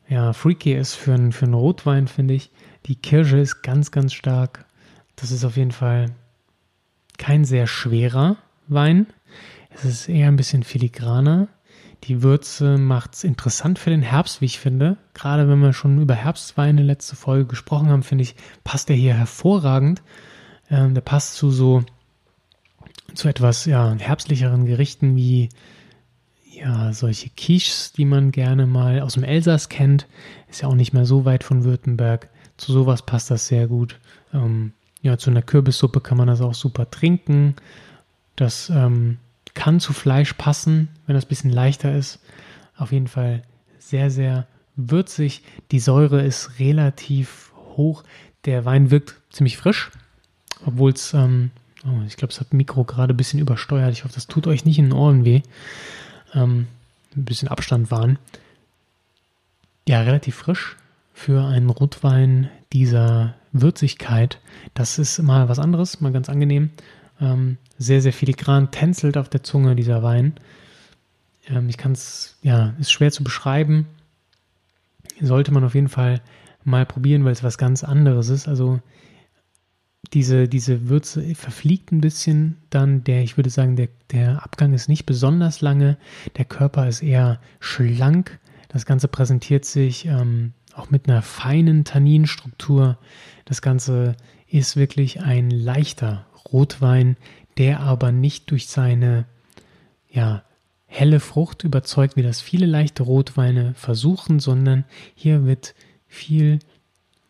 ja, 0.07 0.33
freaky 0.33 0.73
ist 0.73 0.95
für, 0.95 1.13
ein, 1.13 1.31
für 1.31 1.45
einen 1.45 1.53
Rotwein, 1.53 2.07
finde 2.07 2.33
ich. 2.33 2.51
Die 2.85 2.95
Kirsche 2.95 3.37
ist 3.37 3.61
ganz, 3.61 3.91
ganz 3.91 4.13
stark. 4.13 4.65
Das 5.15 5.31
ist 5.31 5.43
auf 5.43 5.57
jeden 5.57 5.71
Fall 5.71 6.07
kein 7.17 7.45
sehr 7.45 7.67
schwerer 7.67 8.37
Wein. 8.67 9.07
Es 9.71 9.85
ist 9.85 10.09
eher 10.09 10.27
ein 10.27 10.35
bisschen 10.35 10.63
filigraner. 10.63 11.47
Die 12.05 12.23
Würze 12.23 12.77
macht 12.77 13.13
es 13.15 13.23
interessant 13.23 13.77
für 13.77 13.89
den 13.89 14.01
Herbst, 14.01 14.41
wie 14.41 14.45
ich 14.45 14.59
finde. 14.59 14.97
Gerade 15.13 15.49
wenn 15.49 15.59
wir 15.59 15.73
schon 15.73 16.01
über 16.01 16.15
Herbstweine 16.15 16.81
letzte 16.81 17.15
Folge 17.15 17.45
gesprochen 17.45 17.89
haben, 17.89 18.03
finde 18.03 18.23
ich, 18.23 18.35
passt 18.63 18.89
der 18.89 18.95
hier 18.95 19.13
hervorragend. 19.13 20.01
Ähm, 20.69 20.93
der 20.93 21.01
passt 21.01 21.35
zu 21.35 21.51
so 21.51 21.83
zu 23.15 23.27
etwas 23.27 23.65
ja, 23.65 23.95
herbstlicheren 23.97 24.65
Gerichten 24.65 25.15
wie 25.15 25.49
ja, 26.51 26.93
solche 26.93 27.29
Quiches, 27.29 27.93
die 27.93 28.05
man 28.05 28.31
gerne 28.31 28.65
mal 28.65 29.01
aus 29.01 29.13
dem 29.13 29.23
Elsass 29.23 29.69
kennt. 29.69 30.07
Ist 30.49 30.61
ja 30.61 30.67
auch 30.67 30.75
nicht 30.75 30.93
mehr 30.93 31.05
so 31.05 31.25
weit 31.25 31.43
von 31.43 31.63
Württemberg. 31.63 32.29
Zu 32.57 32.73
sowas 32.73 33.05
passt 33.05 33.31
das 33.31 33.47
sehr 33.47 33.67
gut. 33.67 33.99
Ähm, 34.33 34.73
ja, 35.01 35.17
zu 35.17 35.29
einer 35.29 35.41
Kürbissuppe 35.41 36.01
kann 36.01 36.17
man 36.17 36.27
das 36.27 36.41
auch 36.41 36.53
super 36.53 36.89
trinken. 36.89 37.55
Das 38.35 38.69
ähm, 38.69 39.17
kann 39.59 39.81
zu 39.81 39.91
Fleisch 39.91 40.33
passen, 40.33 40.87
wenn 41.05 41.15
das 41.15 41.25
ein 41.25 41.27
bisschen 41.27 41.51
leichter 41.51 41.93
ist. 41.93 42.19
Auf 42.77 42.93
jeden 42.93 43.09
Fall 43.09 43.41
sehr, 43.77 44.09
sehr 44.09 44.47
würzig. 44.77 45.43
Die 45.71 45.81
Säure 45.81 46.21
ist 46.21 46.59
relativ 46.59 47.51
hoch. 47.75 48.05
Der 48.45 48.63
Wein 48.63 48.89
wirkt 48.89 49.15
ziemlich 49.29 49.57
frisch, 49.57 49.91
obwohl 50.65 50.93
es, 50.93 51.13
ähm, 51.13 51.51
oh, 51.85 52.05
ich 52.07 52.15
glaube, 52.15 52.31
es 52.31 52.39
hat 52.39 52.53
Mikro 52.53 52.85
gerade 52.85 53.13
ein 53.13 53.17
bisschen 53.17 53.41
übersteuert. 53.41 53.91
Ich 53.91 54.05
hoffe, 54.05 54.13
das 54.13 54.27
tut 54.27 54.47
euch 54.47 54.63
nicht 54.63 54.79
in 54.79 54.85
den 54.85 54.93
Ohren 54.93 55.25
weh. 55.25 55.41
Ähm, 56.33 56.67
ein 57.17 57.25
bisschen 57.25 57.49
Abstand 57.49 57.91
waren. 57.91 58.17
Ja, 59.89 59.99
relativ 60.03 60.35
frisch 60.35 60.77
für 61.13 61.43
einen 61.43 61.69
Rotwein 61.69 62.49
dieser 62.71 63.35
Würzigkeit. 63.51 64.39
Das 64.73 64.99
ist 64.99 65.21
mal 65.21 65.49
was 65.49 65.59
anderes, 65.59 65.99
mal 65.99 66.13
ganz 66.13 66.29
angenehm. 66.29 66.69
Ähm, 67.19 67.57
sehr, 67.77 68.01
sehr 68.01 68.13
filigran 68.13 68.71
tänzelt 68.71 69.17
auf 69.17 69.29
der 69.29 69.43
Zunge 69.43 69.75
dieser 69.75 70.03
Wein. 70.03 70.33
Ähm, 71.47 71.69
ich 71.69 71.77
kann 71.77 71.91
es, 71.91 72.37
ja, 72.41 72.73
ist 72.79 72.91
schwer 72.91 73.11
zu 73.11 73.23
beschreiben. 73.23 73.87
Sollte 75.21 75.51
man 75.51 75.63
auf 75.63 75.75
jeden 75.75 75.89
Fall 75.89 76.21
mal 76.63 76.85
probieren, 76.85 77.25
weil 77.25 77.33
es 77.33 77.43
was 77.43 77.57
ganz 77.57 77.83
anderes 77.83 78.29
ist. 78.29 78.47
Also 78.47 78.79
diese, 80.13 80.47
diese 80.47 80.89
Würze 80.89 81.35
verfliegt 81.35 81.91
ein 81.91 82.01
bisschen 82.01 82.57
dann. 82.69 83.03
Der, 83.03 83.21
ich 83.21 83.37
würde 83.37 83.49
sagen, 83.49 83.75
der, 83.75 83.89
der 84.11 84.43
Abgang 84.43 84.73
ist 84.73 84.89
nicht 84.89 85.05
besonders 85.05 85.61
lange. 85.61 85.97
Der 86.37 86.45
Körper 86.45 86.87
ist 86.87 87.03
eher 87.03 87.39
schlank. 87.59 88.39
Das 88.69 88.85
Ganze 88.85 89.07
präsentiert 89.07 89.65
sich 89.65 90.05
ähm, 90.05 90.53
auch 90.73 90.89
mit 90.89 91.09
einer 91.09 91.21
feinen 91.21 91.83
Tanninstruktur. 91.83 92.97
Das 93.45 93.61
Ganze 93.61 94.15
ist 94.47 94.77
wirklich 94.77 95.21
ein 95.21 95.49
leichter 95.49 96.25
Rotwein, 96.45 97.17
der 97.57 97.79
aber 97.81 98.11
nicht 98.11 98.51
durch 98.51 98.67
seine 98.67 99.25
ja, 100.09 100.43
helle 100.85 101.19
Frucht 101.19 101.63
überzeugt, 101.63 102.15
wie 102.15 102.23
das 102.23 102.41
viele 102.41 102.65
leichte 102.65 103.03
Rotweine 103.03 103.73
versuchen, 103.75 104.39
sondern 104.39 104.85
hier 105.15 105.45
wird 105.45 105.75
viel 106.07 106.59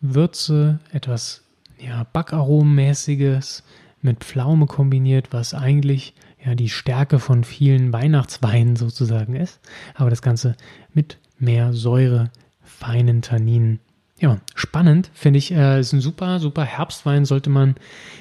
Würze, 0.02 0.80
etwas 0.92 1.44
ja, 1.78 2.06
Backaromenmäßiges 2.14 3.64
mit 4.02 4.24
Pflaume 4.24 4.66
kombiniert, 4.66 5.30
was 5.32 5.54
eigentlich 5.54 6.14
ja 6.44 6.56
die 6.56 6.70
Stärke 6.70 7.20
von 7.20 7.44
vielen 7.44 7.92
Weihnachtsweinen 7.92 8.78
sozusagen 8.78 9.36
ist, 9.36 9.60
aber 9.94 10.10
das 10.10 10.22
Ganze 10.22 10.56
mit 10.94 11.18
mehr 11.38 11.74
Säure, 11.74 12.32
feinen 12.62 13.22
Tanninen 13.22 13.80
ja, 14.20 14.38
spannend, 14.54 15.10
finde 15.14 15.40
ich. 15.40 15.52
Äh, 15.52 15.80
ist 15.80 15.94
ein 15.94 16.02
super, 16.02 16.40
super 16.40 16.66
Herbstwein, 16.66 17.26
sollte 17.26 17.50
man 17.50 17.76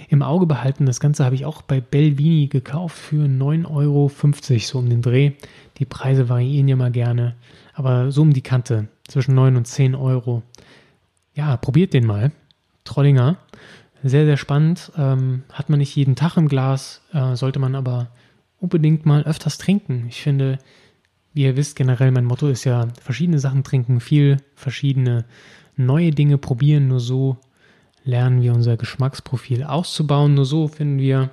im 0.09 0.23
Auge 0.23 0.47
behalten. 0.47 0.87
Das 0.87 1.01
Ganze 1.01 1.25
habe 1.25 1.35
ich 1.35 1.45
auch 1.45 1.63
bei 1.63 1.81
Belvini 1.81 2.47
gekauft 2.47 2.97
für 2.97 3.27
9,50 3.27 3.69
Euro, 3.71 4.11
so 4.61 4.79
um 4.79 4.89
den 4.89 5.03
Dreh. 5.03 5.33
Die 5.79 5.85
Preise 5.85 6.29
variieren 6.29 6.69
ja 6.69 6.77
mal 6.77 6.93
gerne, 6.93 7.35
aber 7.75 8.13
so 8.13 8.23
um 8.23 8.33
die 8.33 8.43
Kante, 8.43 8.89
zwischen 9.09 9.35
9 9.35 9.57
und 9.57 9.67
10 9.67 9.95
Euro. 9.95 10.43
Ja, 11.35 11.57
probiert 11.57 11.95
den 11.95 12.07
mal. 12.07 12.33
Trollinger. 12.85 13.37
Sehr, 14.05 14.25
sehr 14.25 14.37
spannend. 14.37 14.93
Ähm, 14.97 15.43
hat 15.53 15.69
man 15.69 15.81
nicht 15.81 15.95
jeden 15.97 16.15
Tag 16.15 16.37
im 16.37 16.49
Glas, 16.49 17.03
äh, 17.13 17.35
sollte 17.35 17.59
man 17.59 17.75
aber 17.75 18.09
unbedingt 18.61 19.05
mal 19.05 19.25
öfters 19.25 19.59
trinken. 19.59 20.07
Ich 20.09 20.23
finde, 20.23 20.59
wie 21.33 21.43
ihr 21.43 21.57
wisst, 21.57 21.77
generell 21.77 22.13
mein 22.13 22.25
Motto 22.25 22.49
ist 22.49 22.65
ja 22.65 22.87
verschiedene 23.01 23.41
Sachen 23.41 23.65
trinken, 23.65 24.01
viel 24.01 24.39
verschiedene 24.55 25.25
neue 25.79 26.11
Dinge 26.11 26.39
probieren. 26.39 26.89
Nur 26.89 27.01
so 27.01 27.37
lernen 28.05 28.43
wir 28.43 28.53
unser 28.55 28.77
Geschmacksprofil 28.77 29.65
auszubauen. 29.65 30.35
Nur 30.35 30.45
so 30.45 30.69
finden 30.69 30.99
wir 30.99 31.31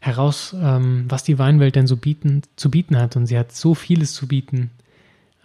heraus, 0.00 0.54
ähm, 0.60 1.06
was 1.08 1.24
die 1.24 1.38
Weinwelt 1.38 1.76
denn 1.76 1.86
so 1.86 1.96
bieten, 1.96 2.42
zu 2.56 2.70
bieten 2.70 2.96
hat. 2.96 3.16
Und 3.16 3.26
sie 3.26 3.38
hat 3.38 3.52
so 3.52 3.74
vieles 3.74 4.12
zu 4.12 4.28
bieten. 4.28 4.70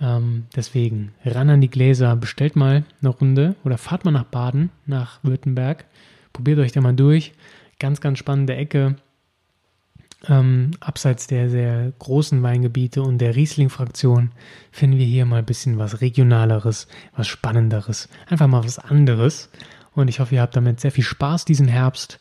Ähm, 0.02 0.46
deswegen 0.56 1.14
ran 1.24 1.50
an 1.50 1.62
die 1.62 1.70
Gläser, 1.70 2.16
bestellt 2.16 2.56
mal 2.56 2.84
eine 3.02 3.10
Runde 3.10 3.56
oder 3.64 3.78
fahrt 3.78 4.06
mal 4.06 4.12
nach 4.12 4.26
Baden, 4.26 4.70
nach 4.86 5.20
Württemberg. 5.24 5.86
Probiert 6.34 6.60
euch 6.60 6.72
da 6.72 6.82
mal 6.82 6.96
durch. 6.96 7.34
Ganz, 7.80 8.02
ganz 8.02 8.18
spannende 8.18 8.56
Ecke. 8.56 8.96
Ähm, 10.30 10.72
abseits 10.80 11.28
der 11.28 11.50
sehr 11.50 11.92
großen 12.00 12.42
Weingebiete 12.44 13.02
und 13.02 13.18
der 13.18 13.36
Riesling-Fraktion 13.36 14.32
finden 14.72 14.98
wir 14.98 15.06
hier 15.06 15.26
mal 15.26 15.40
ein 15.40 15.46
bisschen 15.46 15.78
was 15.78 16.00
Regionaleres, 16.00 16.88
was 17.14 17.28
Spannenderes, 17.28 18.08
einfach 18.30 18.48
mal 18.48 18.64
was 18.64 18.80
anderes. 18.80 19.50
Und 19.94 20.08
ich 20.08 20.22
hoffe, 20.22 20.36
ihr 20.36 20.42
habt 20.42 20.56
damit 20.56 20.80
sehr 20.80 20.92
viel 20.92 21.04
Spaß 21.04 21.44
diesen 21.44 21.68
Herbst. 21.68 22.20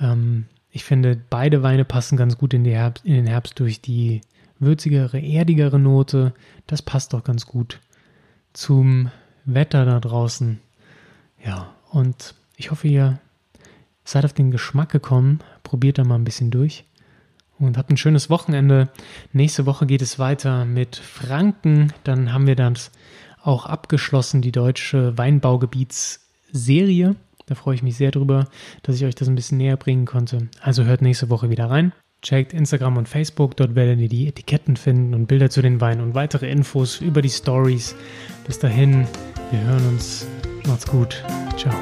Ähm, 0.00 0.46
ich 0.72 0.84
finde, 0.84 1.20
beide 1.30 1.62
Weine 1.62 1.84
passen 1.84 2.16
ganz 2.16 2.36
gut 2.36 2.52
in, 2.52 2.64
Herbst, 2.64 3.04
in 3.04 3.14
den 3.14 3.26
Herbst 3.28 3.60
durch 3.60 3.80
die 3.80 4.22
würzigere, 4.58 5.20
erdigere 5.20 5.78
Note. 5.78 6.34
Das 6.66 6.82
passt 6.82 7.12
doch 7.12 7.22
ganz 7.22 7.46
gut 7.46 7.78
zum 8.52 9.10
Wetter 9.44 9.84
da 9.84 10.00
draußen. 10.00 10.58
Ja, 11.44 11.72
und 11.90 12.34
ich 12.56 12.72
hoffe, 12.72 12.88
ihr 12.88 13.20
seid 14.04 14.24
auf 14.24 14.32
den 14.32 14.50
Geschmack 14.50 14.90
gekommen. 14.90 15.38
Probiert 15.62 15.98
da 15.98 16.04
mal 16.04 16.16
ein 16.16 16.24
bisschen 16.24 16.50
durch 16.50 16.84
und 17.66 17.78
habt 17.78 17.90
ein 17.90 17.96
schönes 17.96 18.30
Wochenende. 18.30 18.88
Nächste 19.32 19.66
Woche 19.66 19.86
geht 19.86 20.02
es 20.02 20.18
weiter 20.18 20.64
mit 20.64 20.96
Franken. 20.96 21.92
Dann 22.04 22.32
haben 22.32 22.46
wir 22.46 22.56
dann 22.56 22.76
auch 23.42 23.66
abgeschlossen, 23.66 24.42
die 24.42 24.52
deutsche 24.52 25.16
Weinbaugebietsserie. 25.16 27.16
Da 27.46 27.54
freue 27.54 27.74
ich 27.74 27.82
mich 27.82 27.96
sehr 27.96 28.10
drüber, 28.10 28.46
dass 28.82 28.96
ich 28.96 29.04
euch 29.04 29.14
das 29.14 29.28
ein 29.28 29.34
bisschen 29.34 29.58
näher 29.58 29.76
bringen 29.76 30.06
konnte. 30.06 30.48
Also 30.60 30.84
hört 30.84 31.02
nächste 31.02 31.30
Woche 31.30 31.50
wieder 31.50 31.68
rein. 31.68 31.92
Checkt 32.22 32.52
Instagram 32.52 32.98
und 32.98 33.08
Facebook, 33.08 33.56
dort 33.56 33.74
werdet 33.74 33.98
ihr 33.98 34.08
die 34.08 34.28
Etiketten 34.28 34.76
finden 34.76 35.14
und 35.14 35.26
Bilder 35.26 35.48
zu 35.48 35.62
den 35.62 35.80
Weinen 35.80 36.02
und 36.02 36.14
weitere 36.14 36.50
Infos 36.50 37.00
über 37.00 37.22
die 37.22 37.30
Stories. 37.30 37.96
Bis 38.46 38.58
dahin, 38.58 39.06
wir 39.50 39.60
hören 39.62 39.88
uns. 39.88 40.26
Macht's 40.66 40.86
gut. 40.86 41.24
Ciao. 41.56 41.74